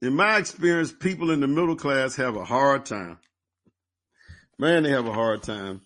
In 0.00 0.14
my 0.14 0.36
experience, 0.36 0.92
people 0.92 1.32
in 1.32 1.40
the 1.40 1.48
middle 1.48 1.74
class 1.74 2.14
have 2.16 2.36
a 2.36 2.44
hard 2.44 2.86
time. 2.86 3.18
Man, 4.58 4.84
they 4.84 4.90
have 4.90 5.06
a 5.06 5.12
hard 5.12 5.42
time 5.42 5.82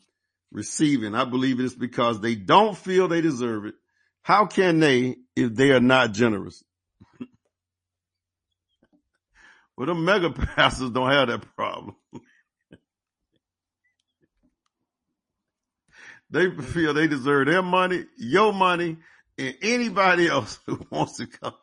receiving. 0.51 1.15
I 1.15 1.25
believe 1.25 1.61
it 1.61 1.65
is 1.65 1.75
because 1.75 2.21
they 2.21 2.35
don't 2.35 2.77
feel 2.77 3.09
they 3.09 3.23
deserve 3.23 3.65
it. 3.65 3.75
How 4.23 4.47
can 4.47 4.81
they 4.81 5.17
if 5.35 5.55
they 5.55 5.71
are 5.73 5.81
not 5.81 6.13
generous? 6.13 6.63
well, 9.77 9.87
the 9.87 9.95
mega 9.95 10.31
pastors 10.57 10.91
don't 10.91 11.11
have 11.11 11.29
that 11.29 11.57
problem. 11.57 11.97
they 16.31 16.51
feel 16.51 16.93
they 16.93 17.07
deserve 17.09 17.47
their 17.47 17.63
money, 17.63 18.05
your 18.17 18.53
money, 18.53 18.99
and 19.39 19.57
anybody 19.63 20.29
else 20.29 20.59
who 20.67 20.81
wants 20.91 21.17
to 21.17 21.27
come. 21.27 21.55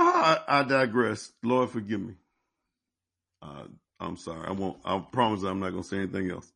I, 0.00 0.38
I 0.46 0.62
digress. 0.62 1.30
Lord, 1.42 1.70
forgive 1.70 2.00
me. 2.00 2.14
Uh, 3.42 3.64
I'm 4.00 4.16
sorry. 4.16 4.46
I 4.46 4.52
won't, 4.52 4.78
I 4.84 4.98
promise 5.12 5.42
I'm 5.42 5.60
not 5.60 5.70
going 5.70 5.82
to 5.82 5.88
say 5.88 5.98
anything 5.98 6.30
else. 6.30 6.50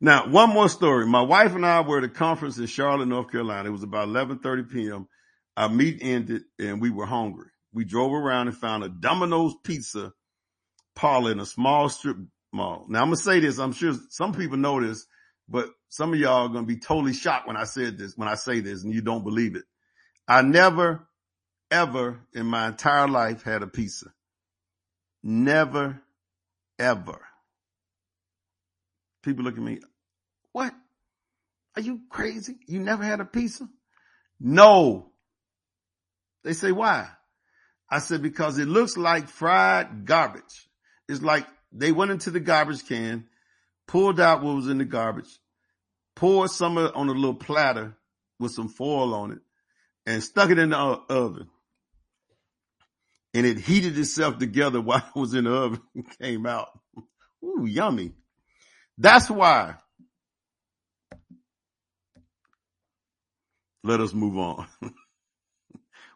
Now, 0.00 0.28
one 0.28 0.50
more 0.50 0.68
story. 0.68 1.06
My 1.06 1.22
wife 1.22 1.54
and 1.54 1.66
I 1.66 1.80
were 1.80 1.98
at 1.98 2.04
a 2.04 2.08
conference 2.08 2.58
in 2.58 2.66
Charlotte, 2.66 3.06
North 3.06 3.32
Carolina. 3.32 3.68
It 3.68 3.72
was 3.72 3.82
about 3.82 4.08
11:30 4.08 4.70
p.m. 4.70 5.08
Our 5.56 5.68
meet 5.68 5.98
ended 6.00 6.42
and 6.58 6.80
we 6.80 6.90
were 6.90 7.06
hungry. 7.06 7.48
We 7.72 7.84
drove 7.84 8.12
around 8.12 8.46
and 8.46 8.56
found 8.56 8.84
a 8.84 8.88
Domino's 8.88 9.54
pizza 9.64 10.12
parlor 10.94 11.32
in 11.32 11.40
a 11.40 11.46
small 11.46 11.88
strip 11.88 12.16
mall. 12.52 12.86
Now 12.88 13.00
I'm 13.00 13.08
going 13.08 13.16
to 13.16 13.22
say 13.22 13.40
this. 13.40 13.58
I'm 13.58 13.72
sure 13.72 13.94
some 14.10 14.32
people 14.32 14.56
know 14.56 14.80
this, 14.80 15.04
but 15.48 15.68
some 15.88 16.12
of 16.12 16.20
y'all 16.20 16.46
are 16.46 16.48
going 16.48 16.64
to 16.64 16.74
be 16.74 16.78
totally 16.78 17.12
shocked 17.12 17.48
when 17.48 17.56
I 17.56 17.64
said 17.64 17.98
this, 17.98 18.16
when 18.16 18.28
I 18.28 18.34
say 18.34 18.60
this 18.60 18.84
and 18.84 18.94
you 18.94 19.00
don't 19.00 19.24
believe 19.24 19.56
it. 19.56 19.64
I 20.28 20.42
never, 20.42 21.07
ever 21.70 22.20
in 22.34 22.46
my 22.46 22.68
entire 22.68 23.08
life 23.08 23.42
had 23.42 23.62
a 23.62 23.66
pizza. 23.66 24.06
Never, 25.22 26.00
ever. 26.78 27.20
People 29.22 29.44
look 29.44 29.56
at 29.56 29.62
me, 29.62 29.80
what? 30.52 30.72
Are 31.76 31.82
you 31.82 32.00
crazy? 32.08 32.56
You 32.66 32.80
never 32.80 33.04
had 33.04 33.20
a 33.20 33.24
pizza? 33.24 33.68
No. 34.40 35.12
They 36.44 36.52
say, 36.52 36.72
why? 36.72 37.08
I 37.90 37.98
said, 37.98 38.22
because 38.22 38.58
it 38.58 38.68
looks 38.68 38.96
like 38.96 39.28
fried 39.28 40.04
garbage. 40.04 40.68
It's 41.08 41.22
like 41.22 41.46
they 41.72 41.92
went 41.92 42.10
into 42.10 42.30
the 42.30 42.40
garbage 42.40 42.86
can, 42.86 43.26
pulled 43.86 44.20
out 44.20 44.42
what 44.42 44.56
was 44.56 44.68
in 44.68 44.78
the 44.78 44.84
garbage, 44.84 45.38
poured 46.14 46.50
some 46.50 46.78
of 46.78 46.86
it 46.86 46.94
on 46.94 47.08
a 47.08 47.12
little 47.12 47.34
platter 47.34 47.96
with 48.38 48.52
some 48.52 48.68
foil 48.68 49.14
on 49.14 49.32
it, 49.32 49.38
and 50.06 50.22
stuck 50.22 50.50
it 50.50 50.58
in 50.58 50.70
the 50.70 50.76
oven. 50.76 51.48
And 53.34 53.46
it 53.46 53.58
heated 53.58 53.98
itself 53.98 54.38
together 54.38 54.80
while 54.82 54.98
it 55.14 55.18
was 55.18 55.34
in 55.34 55.44
the 55.44 55.52
oven 55.52 55.80
and 55.94 56.18
came 56.18 56.46
out. 56.46 56.68
Ooh, 57.44 57.66
yummy. 57.66 58.12
That's 58.96 59.30
why. 59.30 59.76
Let 63.84 64.00
us 64.00 64.12
move 64.12 64.36
on. 64.36 64.66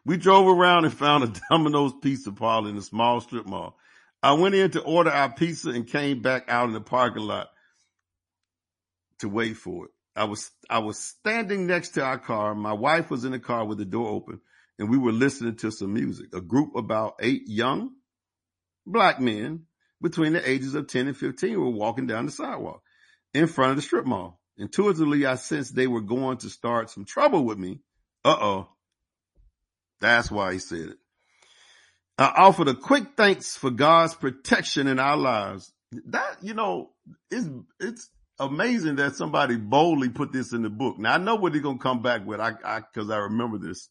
we 0.05 0.17
drove 0.17 0.47
around 0.47 0.85
and 0.85 0.93
found 0.93 1.23
a 1.23 1.41
Domino's 1.49 1.93
pizza 2.01 2.31
parlor 2.31 2.69
in 2.69 2.77
a 2.77 2.81
small 2.81 3.21
strip 3.21 3.45
mall. 3.45 3.77
I 4.21 4.33
went 4.33 4.55
in 4.55 4.71
to 4.71 4.81
order 4.81 5.09
our 5.09 5.31
pizza 5.31 5.69
and 5.69 5.87
came 5.87 6.21
back 6.21 6.45
out 6.49 6.67
in 6.67 6.73
the 6.73 6.81
parking 6.81 7.23
lot 7.23 7.47
to 9.19 9.29
wait 9.29 9.55
for 9.55 9.85
it. 9.85 9.91
I 10.15 10.25
was, 10.25 10.51
I 10.69 10.79
was 10.79 10.99
standing 10.99 11.67
next 11.67 11.89
to 11.89 12.03
our 12.03 12.19
car. 12.19 12.53
My 12.53 12.73
wife 12.73 13.09
was 13.09 13.25
in 13.25 13.31
the 13.31 13.39
car 13.39 13.65
with 13.65 13.77
the 13.77 13.85
door 13.85 14.09
open 14.09 14.41
and 14.79 14.89
we 14.89 14.97
were 14.97 15.11
listening 15.11 15.55
to 15.57 15.71
some 15.71 15.93
music. 15.93 16.27
A 16.33 16.41
group 16.41 16.75
about 16.75 17.15
eight 17.19 17.43
young 17.47 17.91
black 18.85 19.19
men 19.19 19.63
between 20.01 20.33
the 20.33 20.49
ages 20.49 20.75
of 20.75 20.87
10 20.87 21.07
and 21.07 21.17
15 21.17 21.59
were 21.59 21.69
walking 21.69 22.07
down 22.07 22.25
the 22.25 22.31
sidewalk 22.31 22.81
in 23.33 23.47
front 23.47 23.71
of 23.71 23.75
the 23.77 23.81
strip 23.81 24.05
mall. 24.05 24.39
Intuitively, 24.57 25.25
I 25.25 25.35
sensed 25.35 25.75
they 25.75 25.87
were 25.87 26.01
going 26.01 26.37
to 26.39 26.49
start 26.49 26.89
some 26.89 27.05
trouble 27.05 27.43
with 27.43 27.57
me. 27.57 27.79
Uh 28.23 28.37
oh. 28.39 28.69
That's 29.99 30.29
why 30.29 30.53
he 30.53 30.59
said 30.59 30.89
it. 30.89 30.97
I 32.17 32.31
offered 32.35 32.67
a 32.67 32.75
quick 32.75 33.15
thanks 33.17 33.55
for 33.55 33.71
God's 33.71 34.13
protection 34.13 34.87
in 34.87 34.99
our 34.99 35.17
lives. 35.17 35.71
That, 36.07 36.37
you 36.41 36.53
know, 36.53 36.91
it's, 37.31 37.47
it's 37.79 38.09
amazing 38.39 38.97
that 38.97 39.15
somebody 39.15 39.55
boldly 39.55 40.09
put 40.09 40.31
this 40.31 40.53
in 40.53 40.61
the 40.61 40.69
book. 40.69 40.99
Now 40.99 41.13
I 41.13 41.17
know 41.17 41.35
what 41.35 41.53
he's 41.53 41.63
going 41.63 41.79
to 41.79 41.83
come 41.83 42.01
back 42.01 42.25
with. 42.25 42.39
I, 42.39 42.53
I, 42.63 42.81
cause 42.93 43.09
I 43.09 43.17
remember 43.17 43.57
this, 43.57 43.89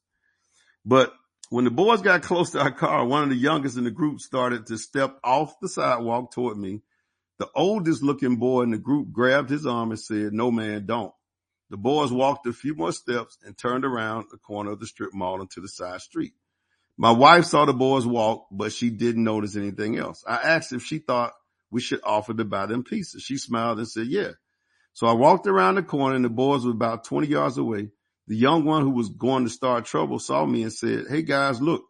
but 0.85 1.13
when 1.51 1.65
the 1.65 1.71
boys 1.71 2.01
got 2.01 2.23
close 2.23 2.51
to 2.51 2.61
our 2.61 2.71
car, 2.71 3.05
one 3.05 3.23
of 3.23 3.29
the 3.29 3.37
youngest 3.37 3.77
in 3.77 3.85
the 3.85 3.91
group 3.91 4.21
started 4.21 4.67
to 4.67 4.79
step 4.79 5.19
off 5.23 5.61
the 5.61 5.69
sidewalk 5.69 6.33
toward 6.33 6.57
me. 6.57 6.81
The 7.39 7.49
oldest 7.55 8.03
looking 8.03 8.37
boy 8.37 8.63
in 8.63 8.71
the 8.71 8.79
group 8.79 9.13
grabbed 9.13 9.51
his 9.51 9.67
arm 9.67 9.91
and 9.91 10.01
said, 10.01 10.33
no 10.33 10.51
man, 10.51 10.87
don't. 10.87 11.13
The 11.69 11.77
boys 11.77 12.13
walked 12.13 12.47
a 12.47 12.53
few 12.53 12.75
more 12.75 12.93
steps 12.93 13.39
and 13.45 13.57
turned 13.57 13.85
around 13.85 14.27
the 14.31 14.39
corner 14.39 14.71
of 14.73 14.81
the 14.81 14.87
strip 14.87 15.13
mall 15.13 15.41
into 15.41 15.61
the 15.61 15.69
side 15.69 16.01
street. 16.01 16.33
My 16.97 17.11
wife 17.11 17.45
saw 17.47 17.65
the 17.65 17.73
boys 17.73 18.07
walk, 18.07 18.47
but 18.51 18.73
she 18.73 18.91
didn't 18.91 19.25
notice 19.25 19.57
anything 19.57 19.99
else. 19.99 20.25
I 20.27 20.37
asked 20.37 20.73
if 20.73 20.83
she 20.83 20.99
thought 20.99 21.33
we 21.71 21.81
should 21.81 22.01
offer 22.05 22.35
to 22.35 22.45
buy 22.45 22.67
them 22.67 22.85
pieces. 22.85 23.23
She 23.23 23.39
smiled 23.39 23.79
and 23.79 23.89
said, 23.89 24.07
yeah. 24.07 24.33
So 24.93 25.07
I 25.07 25.13
walked 25.13 25.47
around 25.47 25.75
the 25.77 25.83
corner 25.83 26.17
and 26.17 26.25
the 26.25 26.31
boys 26.31 26.65
were 26.65 26.73
about 26.73 27.05
20 27.05 27.27
yards 27.27 27.59
away. 27.59 27.91
The 28.29 28.37
young 28.37 28.65
one 28.65 28.83
who 28.83 28.91
was 28.91 29.09
going 29.09 29.45
to 29.45 29.51
start 29.51 29.85
trouble 29.85 30.19
saw 30.19 30.45
me 30.47 30.63
and 30.63 30.73
said, 30.73 31.07
Hey 31.09 31.23
guys, 31.23 31.61
look. 31.61 31.85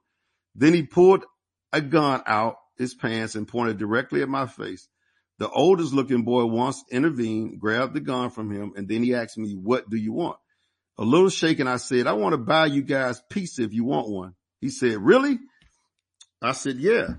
Then 0.54 0.74
he 0.74 0.82
pulled 0.82 1.24
a 1.72 1.80
gun 1.80 2.22
out 2.26 2.56
his 2.78 2.94
pants 2.94 3.34
and 3.34 3.48
pointed 3.48 3.78
directly 3.78 4.22
at 4.22 4.28
my 4.28 4.46
face. 4.46 4.88
The 5.38 5.48
oldest 5.48 5.92
looking 5.92 6.22
boy 6.22 6.44
once 6.44 6.84
intervened, 6.90 7.58
grabbed 7.58 7.94
the 7.94 8.00
gun 8.00 8.30
from 8.30 8.50
him, 8.50 8.72
and 8.76 8.86
then 8.88 9.02
he 9.02 9.14
asked 9.14 9.38
me, 9.38 9.54
what 9.54 9.88
do 9.88 9.96
you 9.96 10.12
want? 10.12 10.36
A 10.98 11.04
little 11.04 11.30
shaken, 11.30 11.66
I 11.66 11.76
said, 11.76 12.06
I 12.06 12.12
want 12.12 12.34
to 12.34 12.38
buy 12.38 12.66
you 12.66 12.82
guys 12.82 13.22
pizza 13.30 13.62
if 13.62 13.72
you 13.72 13.84
want 13.84 14.10
one. 14.10 14.34
He 14.60 14.68
said, 14.68 14.98
really? 14.98 15.38
I 16.40 16.52
said, 16.52 16.76
yeah. 16.76 17.14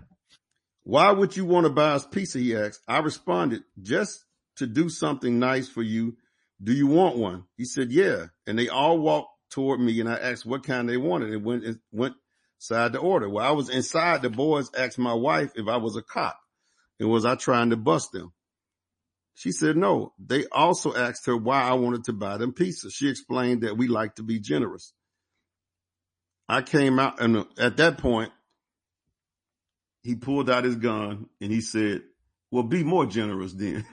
Why 0.84 1.12
would 1.12 1.36
you 1.36 1.46
want 1.46 1.66
to 1.66 1.72
buy 1.72 1.92
us 1.94 2.06
pizza? 2.06 2.40
He 2.40 2.56
asked. 2.56 2.82
I 2.88 3.00
responded, 3.00 3.64
just 3.82 4.24
to 4.58 4.68
do 4.68 4.90
something 4.90 5.40
nice 5.40 5.68
for 5.68 5.82
you 5.82 6.16
do 6.64 6.74
you 6.74 6.88
want 6.88 7.18
one? 7.18 7.44
He 7.58 7.66
said, 7.66 7.92
yeah. 7.92 8.28
And 8.48 8.58
they 8.58 8.70
all 8.70 9.00
walked 9.00 9.30
toward 9.52 9.80
me 9.80 10.00
and 10.00 10.10
I 10.10 10.16
asked 10.16 10.46
what 10.46 10.64
kind 10.64 10.88
they 10.88 10.98
wanted 10.98 11.32
and 11.32 11.44
went, 11.44 11.64
went 11.92 12.16
inside 12.60 12.94
the 12.94 13.00
order. 13.00 13.30
While 13.30 13.48
I 13.48 13.52
was 13.52 13.70
inside, 13.70 14.22
the 14.22 14.30
boys 14.30 14.70
asked 14.76 14.98
my 14.98 15.14
wife 15.14 15.52
if 15.56 15.68
I 15.68 15.78
was 15.78 15.96
a 15.96 16.02
cop 16.02 16.40
and 17.00 17.10
was 17.10 17.26
I 17.26 17.36
trying 17.36 17.72
to 17.72 17.78
bust 17.78 18.12
them? 18.12 18.34
She 19.36 19.52
said 19.52 19.76
no. 19.76 20.14
They 20.24 20.46
also 20.52 20.94
asked 20.96 21.26
her 21.26 21.36
why 21.36 21.62
I 21.64 21.74
wanted 21.74 22.06
to 22.06 22.14
buy 22.14 22.38
them 22.38 22.54
pizza. 22.54 22.90
She 22.90 23.10
explained 23.10 23.64
that 23.64 23.78
we 23.78 23.88
like 23.88 24.16
to 24.16 24.24
be 24.24 24.40
generous. 24.40 24.94
I 26.48 26.62
came 26.62 27.00
out 27.00 27.20
and 27.20 27.38
uh, 27.38 27.46
at 27.58 27.78
that 27.78 27.98
point, 27.98 28.32
he 30.02 30.16
pulled 30.16 30.50
out 30.50 30.66
his 30.66 30.76
gun 30.76 31.28
and 31.42 31.52
he 31.52 31.62
said, 31.62 32.04
well, 32.52 32.64
be 32.64 32.84
more 32.84 33.06
generous 33.06 33.54
then. 33.54 33.86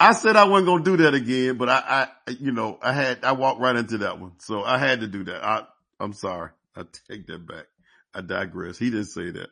I 0.00 0.12
said 0.12 0.36
I 0.36 0.44
wasn't 0.44 0.66
going 0.66 0.84
to 0.84 0.96
do 0.96 1.02
that 1.04 1.14
again, 1.14 1.56
but 1.56 1.68
I, 1.68 2.08
I, 2.26 2.30
you 2.32 2.52
know, 2.52 2.78
I 2.82 2.92
had, 2.92 3.24
I 3.24 3.32
walked 3.32 3.60
right 3.60 3.76
into 3.76 3.98
that 3.98 4.20
one. 4.20 4.32
So 4.38 4.62
I 4.64 4.78
had 4.78 5.00
to 5.00 5.06
do 5.06 5.24
that. 5.24 5.44
I, 5.44 5.64
I'm 6.00 6.12
sorry. 6.12 6.50
I 6.76 6.82
take 7.08 7.26
that 7.28 7.46
back. 7.46 7.66
I 8.12 8.20
digress. 8.20 8.78
He 8.78 8.90
didn't 8.90 9.06
say 9.06 9.30
that. 9.30 9.50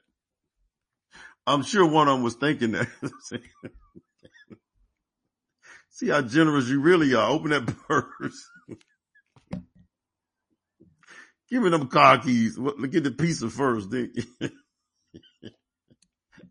I'm 1.46 1.62
sure 1.62 1.86
one 1.86 2.08
of 2.08 2.14
them 2.14 2.22
was 2.22 2.34
thinking 2.34 2.72
that. 2.72 2.88
See 5.90 6.08
how 6.08 6.22
generous 6.22 6.68
you 6.68 6.80
really 6.80 7.14
are. 7.14 7.30
Open 7.30 7.50
that 7.50 7.66
purse. 7.66 8.50
Give 11.50 11.62
me 11.62 11.68
them 11.70 11.88
car 11.88 12.18
keys. 12.18 12.58
Get 12.90 13.04
the 13.04 13.10
pizza 13.10 13.50
first. 13.50 13.90
Then 13.90 14.12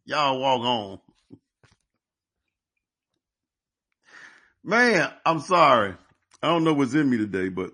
y'all 0.05 0.39
walk 0.39 0.61
on. 0.61 0.99
Man, 4.63 5.11
I'm 5.25 5.39
sorry. 5.39 5.95
I 6.41 6.47
don't 6.47 6.63
know 6.63 6.73
what's 6.73 6.93
in 6.93 7.09
me 7.09 7.17
today, 7.17 7.49
but 7.49 7.71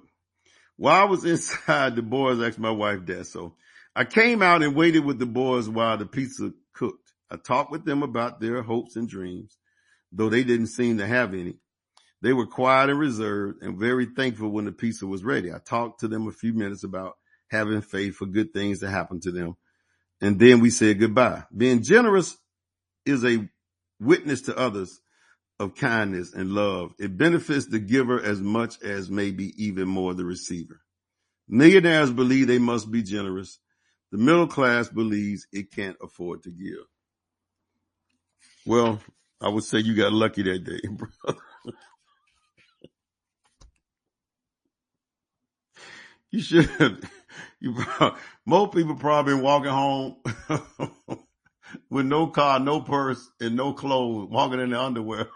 while 0.77 1.01
I 1.01 1.05
was 1.05 1.25
inside, 1.25 1.95
the 1.95 2.01
boys 2.01 2.41
asked 2.41 2.59
my 2.59 2.71
wife 2.71 3.05
that. 3.07 3.27
So 3.27 3.55
I 3.95 4.05
came 4.05 4.41
out 4.41 4.63
and 4.63 4.75
waited 4.75 5.03
with 5.03 5.19
the 5.19 5.25
boys 5.25 5.67
while 5.67 5.97
the 5.97 6.05
pizza 6.05 6.53
cooked. 6.73 7.11
I 7.29 7.35
talked 7.35 7.71
with 7.71 7.83
them 7.83 8.03
about 8.03 8.39
their 8.39 8.61
hopes 8.61 8.95
and 8.95 9.09
dreams, 9.09 9.57
though 10.13 10.29
they 10.29 10.43
didn't 10.43 10.67
seem 10.67 10.97
to 10.99 11.07
have 11.07 11.33
any. 11.33 11.57
They 12.21 12.31
were 12.33 12.47
quiet 12.47 12.89
and 12.89 12.97
reserved 12.97 13.61
and 13.61 13.77
very 13.77 14.05
thankful 14.05 14.49
when 14.49 14.65
the 14.65 14.71
pizza 14.71 15.05
was 15.05 15.23
ready. 15.23 15.51
I 15.51 15.59
talked 15.59 15.99
to 15.99 16.07
them 16.07 16.27
a 16.27 16.31
few 16.31 16.53
minutes 16.53 16.83
about 16.83 17.17
having 17.49 17.81
faith 17.81 18.15
for 18.15 18.25
good 18.25 18.53
things 18.53 18.79
to 18.79 18.89
happen 18.89 19.19
to 19.21 19.31
them. 19.31 19.55
And 20.21 20.39
then 20.39 20.61
we 20.61 20.69
said 20.69 20.99
goodbye. 20.99 21.43
Being 21.55 21.83
generous 21.83 22.37
is 23.05 23.23
a 23.23 23.47
witness 23.99 24.41
to 24.43 24.57
others 24.57 24.99
of 25.59 25.75
kindness 25.75 26.33
and 26.33 26.51
love. 26.51 26.93
It 26.99 27.17
benefits 27.17 27.67
the 27.67 27.79
giver 27.79 28.21
as 28.21 28.41
much 28.41 28.81
as 28.83 29.09
maybe 29.09 29.53
even 29.63 29.87
more 29.87 30.13
the 30.13 30.25
receiver. 30.25 30.81
Millionaires 31.47 32.11
believe 32.11 32.47
they 32.47 32.59
must 32.59 32.91
be 32.91 33.01
generous. 33.01 33.59
The 34.11 34.17
middle 34.17 34.47
class 34.47 34.89
believes 34.89 35.47
it 35.51 35.71
can't 35.71 35.97
afford 36.01 36.43
to 36.43 36.51
give. 36.51 36.85
Well, 38.65 38.99
I 39.41 39.49
would 39.49 39.63
say 39.63 39.79
you 39.79 39.95
got 39.95 40.13
lucky 40.13 40.43
that 40.43 40.63
day, 40.63 40.81
brother. 40.89 41.39
you 46.31 46.41
should. 46.41 47.07
You 47.59 47.75
most 48.45 48.73
people 48.73 48.95
probably 48.95 49.33
walking 49.33 49.71
home 49.71 50.17
with 51.89 52.05
no 52.05 52.27
car, 52.27 52.59
no 52.59 52.81
purse, 52.81 53.29
and 53.39 53.55
no 53.55 53.73
clothes, 53.73 54.29
walking 54.29 54.59
in 54.59 54.69
their 54.69 54.79
underwear. 54.79 55.27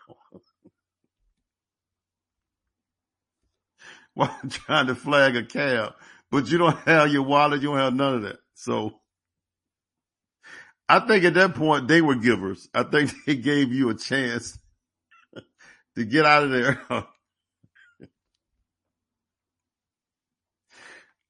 While 4.13 4.35
trying 4.49 4.87
to 4.87 4.95
flag 4.95 5.35
a 5.35 5.43
cab. 5.43 5.93
But 6.31 6.49
you 6.49 6.57
don't 6.57 6.77
have 6.79 7.11
your 7.11 7.23
wallet, 7.23 7.61
you 7.61 7.69
don't 7.69 7.77
have 7.77 7.93
none 7.93 8.15
of 8.15 8.21
that. 8.23 8.37
So 8.55 8.99
I 10.89 10.99
think 10.99 11.23
at 11.23 11.33
that 11.35 11.55
point 11.55 11.87
they 11.87 12.01
were 12.01 12.15
givers. 12.15 12.69
I 12.73 12.83
think 12.83 13.11
they 13.25 13.35
gave 13.35 13.71
you 13.71 13.89
a 13.89 13.95
chance 13.95 14.59
to 15.95 16.05
get 16.05 16.25
out 16.25 16.43
of 16.43 16.51
there. 16.51 16.81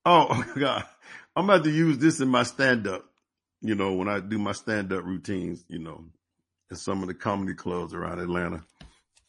oh 0.05 0.45
God. 0.57 0.85
I'm 1.35 1.45
about 1.45 1.63
to 1.63 1.71
use 1.71 1.97
this 1.97 2.19
in 2.19 2.27
my 2.27 2.43
stand 2.43 2.87
up 2.87 3.05
you 3.61 3.75
know, 3.75 3.93
when 3.93 4.09
I 4.09 4.19
do 4.19 4.39
my 4.39 4.51
stand 4.53 4.91
up 4.91 5.05
routines, 5.05 5.63
you 5.69 5.79
know, 5.79 6.03
in 6.69 6.75
some 6.75 7.01
of 7.01 7.07
the 7.07 7.13
comedy 7.13 7.53
clubs 7.53 7.93
around 7.93 8.19
Atlanta. 8.19 8.63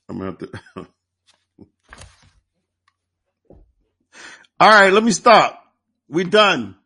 I'm 0.09 0.19
gonna 0.19 0.31
have 0.31 0.39
to. 0.39 0.89
All 4.63 4.69
right, 4.69 4.93
let 4.93 5.03
me 5.03 5.11
stop. 5.11 5.61
We 6.09 6.23
done. 6.23 6.77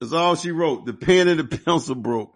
That's 0.00 0.12
all 0.12 0.34
she 0.34 0.50
wrote. 0.50 0.86
The 0.86 0.92
pen 0.92 1.28
and 1.28 1.38
the 1.38 1.44
pencil 1.64 1.94
broke. 1.94 2.34